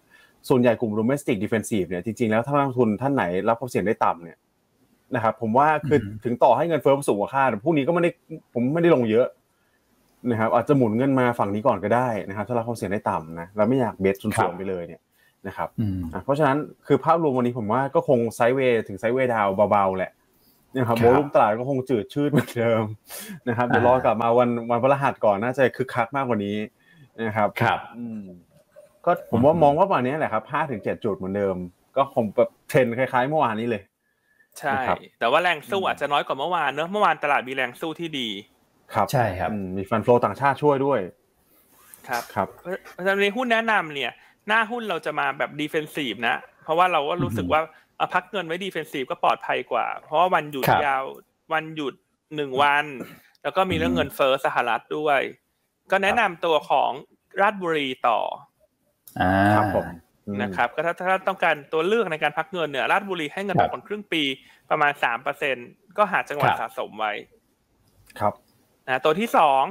[0.50, 4.38] ส่วนใหญ่กลุ่ม domestic defensive เนี่ยจริงๆแล้วถ้านักทุนท่านไหนรับความเสี่ยงได้ต่ำเนี่ย
[5.16, 8.10] นะครับผมว่าคือถึงต่อให้เงินเฟ้อสูงกว่าคาดพวกนี้ก็ไม่ได้
[8.54, 9.28] ผมไม่ได้ลงเยอะ
[10.32, 15.02] นะครับอาจจะหมุนเงินมาฝั่งนี้ก่อนก็ได้นะครับ ถ้ารับความเสี่ยงได้ต่ำนะเราไม่อยากเบสส่วนๆไปเลยเนี่ย
[15.48, 15.70] นะครับ
[16.24, 20.12] เพราะฉะนั้นคือภาพรวมวันนี้ผมว่าก็คง sideway ถึง sideway down เบาๆแหละ
[20.76, 22.84] นะครับครับ volume ตลาดก็คงจืดชืดเหมือนเดิม
[23.48, 26.58] นะครับเดี๋ยวรอกลับมาวันวันพฤหัสก่อนน่าจะคึกคักมากกว่านี้
[27.26, 28.24] นะครับครับอืม
[29.06, 31.56] ก็ผมว่ามองว่าประมาณนี้แหละครับห้าถึงเจ็ดจุดเหมือนเดิม
[31.98, 33.82] ก็คงแบบเทรนด์คล้ายๆเมื่อวานนี้เลย
[34.60, 38.28] ใช่นะครับแต่ว่าแรงสู้อืมอาจจะน้อยกว่าเมื่อวานเนอะเมื่อวานตลาดมีแรงสู้ที่ดี
[38.94, 41.00] ครับใช่ครับอืมมี fund flow ต่างชาติช่วยด้วย
[42.08, 44.12] ครับครับเพราะเพราะฉะนั้นในหุ้นแนะนำเนี่ย
[44.48, 51.04] หน้าหุ้นเราจะมาแบบ defensive นะ เพราะว่าเราก็รู้สึกว่าเอา พักเงินไว้ defensive ก็ปลอดภัยกว่า เพราะว่าวันหยุดครับยาว
[51.54, 51.94] วันหยุด
[52.36, 52.86] หนึ่งวัน
[53.44, 55.20] แล้วก็มีเรื่องเงินเฟ้อสหรัฐด้วย
[55.92, 56.92] ก็แนะนำตัวของ
[57.42, 58.20] ราชบุรีต่อ
[59.20, 59.88] อ่าครับผม
[60.28, 64.24] อืมนะครับก็ถ้าถ้าต้องการตัวเลือกในการพักเงินเนี่ยราชบุรีให้เงินปันผลครับนผลครึ่งปี
[64.70, 65.56] ประมาณสามเปอร์เซ็นต์
[65.98, 67.14] ก็หาจังหวะครับสะสมไว้
[68.20, 68.34] ครับ
[68.88, 69.62] นะตัวที่สอง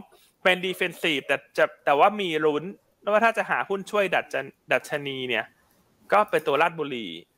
[0.43, 2.65] เป็น defensive แต่จะแต่ว่ามีลุ้น
[3.13, 5.45] ว่าถ้าจะหาหุ้นช่วยดัชนดัชนีเนี่ย
[6.13, 7.38] ก็เป็นตัวราชบุรีอื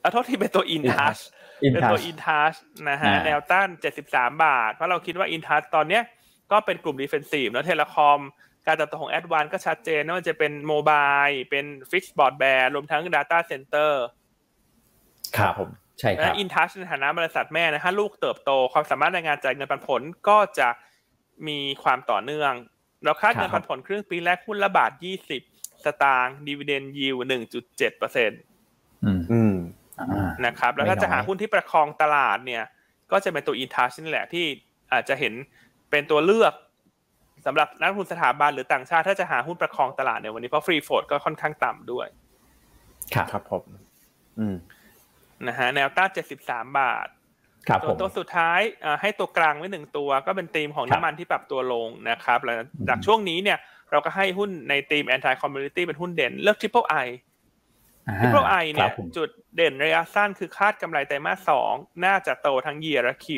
[0.00, 1.16] เอาโทษทีเป็นตัวอินทัช
[1.64, 2.54] อินทัช เป็นตัวอินทัช
[2.88, 3.68] นะฮะอ่าแนวต้าน
[4.06, 6.02] 73 บาท เพราะเราคิดว่าอินทัชตอนเนี้ย
[6.52, 8.20] ก็เป็นกลุ่ม defensive แล้ว telecom
[8.66, 13.92] การเติบโตของแอดวานซ์ก็ชัดเจนว่ามันจะเป็น mobile เป็น fixed broadband รวมทั้ง Data Center
[15.36, 20.68] ครับผมใช่ครัและบอินทัชในฐานะบริษัทแม่นะฮะลูกเติบโตความสามารถในงานจ่ายเงินปันผลก็จะ
[21.48, 22.52] มีความต่อเนื่อง
[23.04, 24.92] เราคาดครับเงินปันผลครึ่งปีแรกหุ้นละบาท
[25.38, 27.16] 20 สตางค์ดีเวเดนยิว
[27.58, 28.40] 1.7เปอร์เซ็นต์
[29.04, 29.49] อืมอืมอ่า
[30.46, 32.64] นะครับ แล้วถ้าไม่น้อยจะหาหุ้นที่ประคองตลาดเนี่ย
[33.12, 34.44] ก็จะเป็นตัวอินทัชนี่แหละที่
[34.92, 35.34] อาจจะเห็น
[35.90, 36.54] เป็นตัวเลือก
[37.46, 42.06] สำหรับนักลงทุนสถาบันหรือต่างชาติ ถ้าจะหาหุ้นประคองตลาดในวันนี้เพราะฟรีโฟดก็ค่อนข้างต่ำด้วย
[43.14, 43.64] ครับครับผม
[44.38, 44.56] อืม
[45.46, 46.10] นะฮะแนวต้าน
[46.42, 47.08] 73บาท
[47.68, 52.56] ครับส่ผวนมตัวสุดท้ายเอ่อให้ตัวกลางไว้หนึ่งตัว ก็เป็นธีมของครับน้ำมันที่ปรับตัวลงนะครับแล้ว
[52.88, 53.58] จากช่วงนี้เนี่ย
[53.90, 57.06] เราก็ให้หุ้นในธีม anti commodity เป็นหุ้นเด่นเลือก triple I อ่า
[58.18, 61.72] triple I คเนี่รัยบผมจุดเด่นระยะสั้นคือคาดกำไรไตรมาสสอง
[62.04, 63.28] น่าจะโตทั้ง year และ Q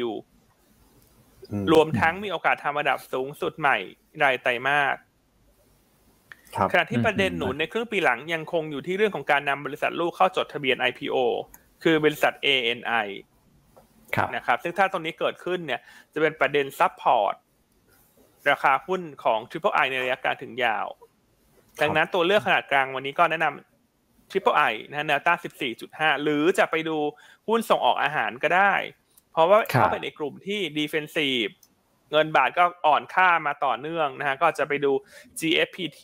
[1.53, 3.77] อืมรวมทั้งมีโอกาสทำระดับสูงสุดใหม่
[4.23, 4.97] รายไตรมาส
[6.57, 11.17] ครับขณะที่ประเด็นหนุนในครึ่งปีหลังยังคงอยู่ที่เรื่องของการนำบริษัทลูกเข้าจดทะเบียน IPO
[11.83, 13.09] คือบริษัท ANI
[14.17, 15.81] ครับนะครับ ซึ่งถ้าตรงนี้เกิดขึ้นเนี่ย
[16.13, 17.35] จะเป็นประเด็นซับพอร์ต
[18.51, 20.87] ราคาหุ้นของ Triple I ในระยะกลางถึงยาว
[21.81, 23.72] ดังนั้นตัวเลือกขนาดกลางวันนี้ก็แนะนำ
[24.33, 25.39] Triple I นะฮะแนวต้าน
[25.81, 26.97] 14.5 หรือจะไปดู
[27.49, 28.75] หุ้นส่งออกอาหารก็ได้
[29.33, 31.53] เพราะว่าครับเขาเป็นในกลุ่มที่ defensive
[32.11, 34.93] เงินบาทก็อ่อนค่ามาต่อเนื่องนะฮะก็จะไปดู
[35.41, 36.03] GFPT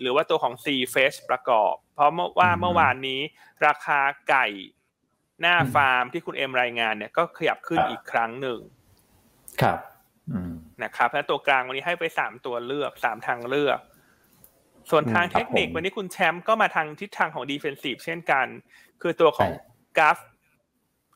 [0.00, 3.20] หรือว่าตัวของ C Fresh ประกอบ เพราะเมื่อว่าเมื่อวานนี้
[3.66, 4.46] ราคาไก่
[5.40, 8.58] หน้าฟาร์มที่คุณเอ็มรายงานเนี่ยก็ขยับขึ้นอีกครั้งหนึ่ง
[9.62, 9.78] ครับ
[10.32, 13.78] อืมนะครับแล้วตัวกลางวันนี้ให้ไปสามตัวเลือกสามทางเลือก
[14.90, 18.46] ส่วนทางอืมคเทรับคนิคผมวันนี้คุณแชมป์ก็มาทางทิศทางของ defensive เช่นกัน
[19.02, 20.18] คือตัวของใช่กราฟ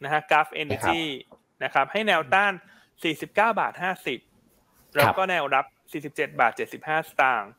[0.05, 1.01] นะฮะกราฟ energy
[1.64, 2.53] นะครับ ให้แนวต้าน
[3.03, 3.72] 49 บาท
[4.35, 5.66] 50 แล้วก็แนวรับ
[6.07, 7.51] 47 บาท 75 สตางค์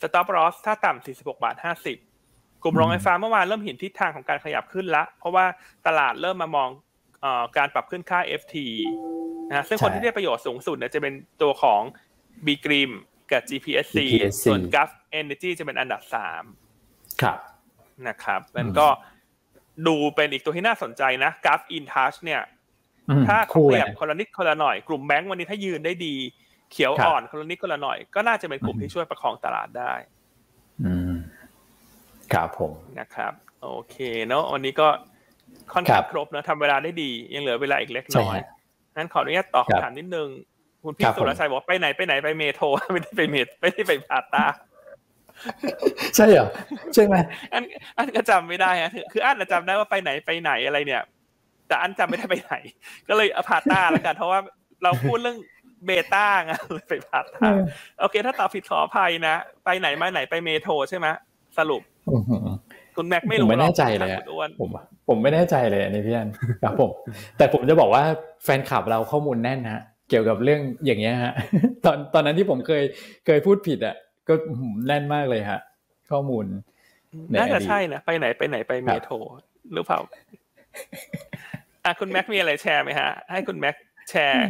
[0.00, 1.56] stop loss ถ้าต่ำ 46 บาท
[2.08, 5.46] 50 กลุ่มโรงไฟฟ้าเมื่อวานเริ่มเห็นทิศทางของการขยับขึ้นละ เพราะว่า
[5.86, 6.70] ตลาดเริ่มมามอง
[7.20, 8.56] เออการปรับขึ้นค่า FT
[9.48, 11.82] นะฮะซึ่งคนใช่ที่ได้ประโยชน์สูงสุดเนี่ยจะเป็นตัวของ
[12.46, 12.90] B g r i m
[13.30, 16.44] กับ GPSC GPSC ส่วน g u f Energy จะเป็นอันดับสาม
[17.22, 17.38] ครับ
[18.08, 18.88] นะครับมันก็
[19.86, 22.42] ดูเป็นอีกตัวที่น่าสนใจนะ g u f In Touch เนี่ย
[23.10, 26.14] อืมถ้าเขาคู่ขเลยยับนะคนละนิดคนละหน่อย กลุ่มแบงก์วันนี้ถ้ายืนได้ดี
[26.72, 29.92] เขียวครับอ่อนคนละนิดคนละหน่อย ก็น่าจะเป็นกลุ่มอืมที่ช่วยประคองตลาดได้
[30.84, 31.14] อืม
[32.32, 33.32] ครับผมนะครับ
[33.62, 33.96] โอเค
[34.26, 34.88] เนาะวันนี้ก็
[35.72, 38.46] ค่อนข้างครบนะทำเวลาได้ดี ยังเหลือเวลาอีกเล็กใช่น้อยฮะ
[38.96, 40.28] งั้นขออนุญาตตอบครับคำถามนิดนึง
[40.82, 44.44] คุณคพี่รับผมสุรชัยบอกว่าไปไหนไปไหนไปเมโทรไม่ได้ไปเมทไม่ได้ไปพาตา
[46.16, 46.48] ใช่เหรอ
[46.94, 47.14] ใช่ไหม
[47.52, 47.62] อัน
[47.98, 51.02] อันก็จำไม่ได้ฮะคืออันน่ะจำได้ว่าไปไหนไปไหนอะไรเนี่ย
[51.68, 52.54] แต่อันจำไม่ได้ไปไหน
[53.08, 54.40] ก็เลยเอาพาต้าแล้วกันเพราะว่า
[54.82, 55.38] เราพูดเรื่อง
[55.86, 57.48] เบต้าไงเลยไปพาต้า
[58.00, 59.34] โอเค ถ้าตอบผิดขออภัยนะ
[59.64, 61.06] ไปไหนมาไหนไปเมโทรใช่ไหม
[61.58, 62.48] สรุปอื้อหือ
[62.96, 64.70] คุณแม็กไม่ผมรู้ไม่หรอกแน่ใจเลยถามอะคุณอ้วนผม
[65.08, 66.28] ผมไม่แน่ใจเลยอันนี้พี่อัน
[66.62, 66.90] ครับผม
[67.38, 68.04] แต่ผมจะบอกว่า
[68.44, 71.32] แฟนคลับเราข้อมูลแน่นฮะ เกี่ยวกับเรื่องอย่างเงี้ยฮะ
[71.84, 72.82] ตอนตอนนั้นที่ผมเคย
[73.26, 73.96] เคยพูดผิดอะ
[74.28, 75.60] ก็อื้อหือแน่นมากเลยฮะ
[76.10, 76.44] ข้อมูล
[77.28, 79.14] ในน่าจะอดีตใช่นะ ไปไหนไปไหนไปเมโทร
[79.72, 79.98] หรือเปล่า
[81.84, 83.74] อะคุณแม็กมีอะไรแชร์ไหมฮะ ให้คุณแม็ก
[84.10, 84.46] แชร์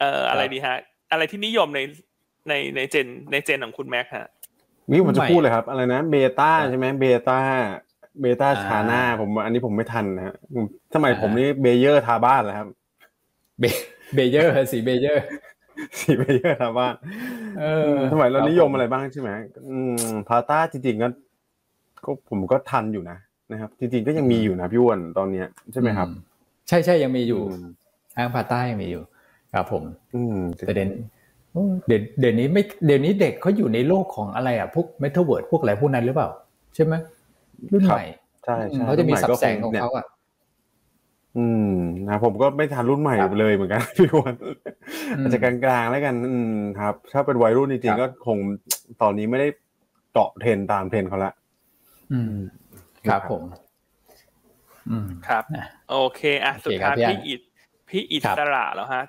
[0.00, 0.76] เอ่ออะไรดีฮะ
[1.12, 1.80] อะไรที่นิยมใน
[2.48, 4.28] ในในเจนในเจนของคุณแม็กฮะ
[4.90, 7.40] นี่ผมจะใหม่พูดเลยครับ อะไรนะเบต้าครับใช่ไหมเบต้า
[8.20, 10.64] เบต้าอ่าชาน่าผม อันนี้ผมไม่ทันนะฮะผม
[10.94, 12.68] สมัยอ่าผมนี่เบเยอร์ทาบ้านแหละครับ
[13.60, 13.64] เบ
[14.14, 15.24] เบเยอร์สีเบเยอร์
[16.00, 16.94] สีเบเยอร์ทาบ้าน
[17.60, 17.64] เอ
[17.94, 19.30] อสมัยเราครับนิยมผมอะไรบ้างใช่ไหม
[19.70, 21.08] อืมพาต้าจริงๆก็
[22.04, 23.16] ก็ผมก็ทันอยู่นะ
[23.52, 26.14] นะครับ จริงๆก็ยังมีอยู่นะพี่อ้วนตอนเนี้ยใช่ไหมครับอื
[26.68, 27.66] ใช่ใช่ยังมีอยู่ม
[28.16, 29.02] อ้างพาใต้ยังมีอยู่
[29.54, 29.82] ครับ ผม
[30.14, 30.88] อืมแต่เดี๋ยว
[31.52, 36.28] โอ้เดี๋ยวเดี๋ยวนี้ไม่เดี๋ยวนี้เด็กเขาอยู่ในโลกของอะไรอะพวกเมทัลเวิร์ดพวกอะไรพวกนั้นหรือเปล่า
[36.74, 36.94] ใช่ไหม
[37.72, 38.02] รุ่นใหม่
[38.44, 40.04] ใช่ใช่เขาจะมีรุ่นสัใหบแสงของนี่ยเขาอะ
[41.38, 41.72] อืม
[42.08, 44.34] นะผมก็ไม่ทันรุ่นใหม่ครับเลยเหมือนกันพี่อ้วน
[45.16, 48.38] อืมอาจจะกลางๆแล้วกัน อืมครับ ถ้าเป็นวัยรุ่นจริงครัๆก็บคง
[49.02, 49.48] ตอนนี้ไม่ได้
[50.12, 51.32] เกาะเทรนด์ตามเทรนด์เขาละ
[52.12, 52.34] อืม
[53.08, 53.42] ครับนะครับผม
[54.90, 57.40] อืมครับนะโอเคอะโอเคสุดท้ายครับพี่อัพี่นอิด
[57.88, 59.02] พี่อิครับสระแล้วฮะ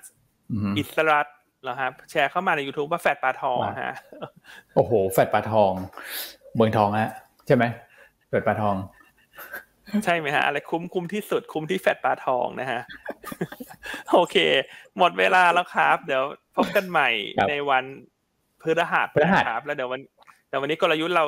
[0.52, 1.20] อืมอิสระ
[1.64, 3.94] แล้วฮะแชร์เข้ามาใน YouTube ว่าแฟดปลาทองมาฮะ
[4.74, 5.72] โอ้โห แฟดปลาทอง
[6.54, 7.10] เมืองทองฮะ
[7.46, 7.64] ใช่ไหม
[8.28, 8.76] แฟดปลาทอง
[10.04, 12.80] ใช่ไหมฮะอะไรคุ้มคุ้มที่สุดคุ้มที่แฟดปลาทองนะฮะ
[14.12, 14.36] โอเค
[14.98, 16.24] หมดเวลาแล้วครับ เดี๋ยว
[16.56, 17.84] พบกันใหม่ครับในวัน
[18.60, 20.00] พฤหัสพฤหัสนะครับ แล้วเดี๋ยววัน
[20.48, 21.24] เดี๋ยววันนี้กลยุทธ์เรา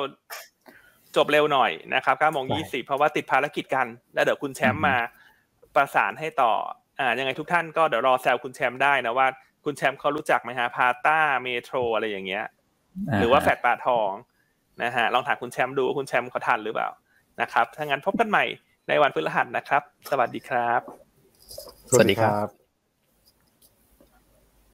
[1.15, 4.95] จบเร็วหน่อยนะครับ9โมง20เพราะว่าติดภารกิจกัน แล้วเดี๋ยวคุณแชมป์มา
[5.75, 6.53] ประสานให้ต่อ
[6.99, 9.27] อ่า ยังไงทุกท่านก็เดี๋ยวรอแซวคุณแชมป์ได้นะว่า
[9.65, 12.45] คุณแชมป์เขารู้จักไหมฮะพาต้าเมโทรอะไรอย่างเงี้ย
[13.19, 14.11] หรือว่าแฟดปลาทอง
[14.83, 16.89] นะฮะ ลองถามคุณแชมป์ดูว่าคุณแชมป์เขาทันหรือเปล่า
[17.41, 18.45] นะครับถ้างั้นพบกันใหม่
[18.87, 20.81] ในวันพฤหัสนะครับ สวัสดีครับ
[21.89, 22.64] สวัสดีครับ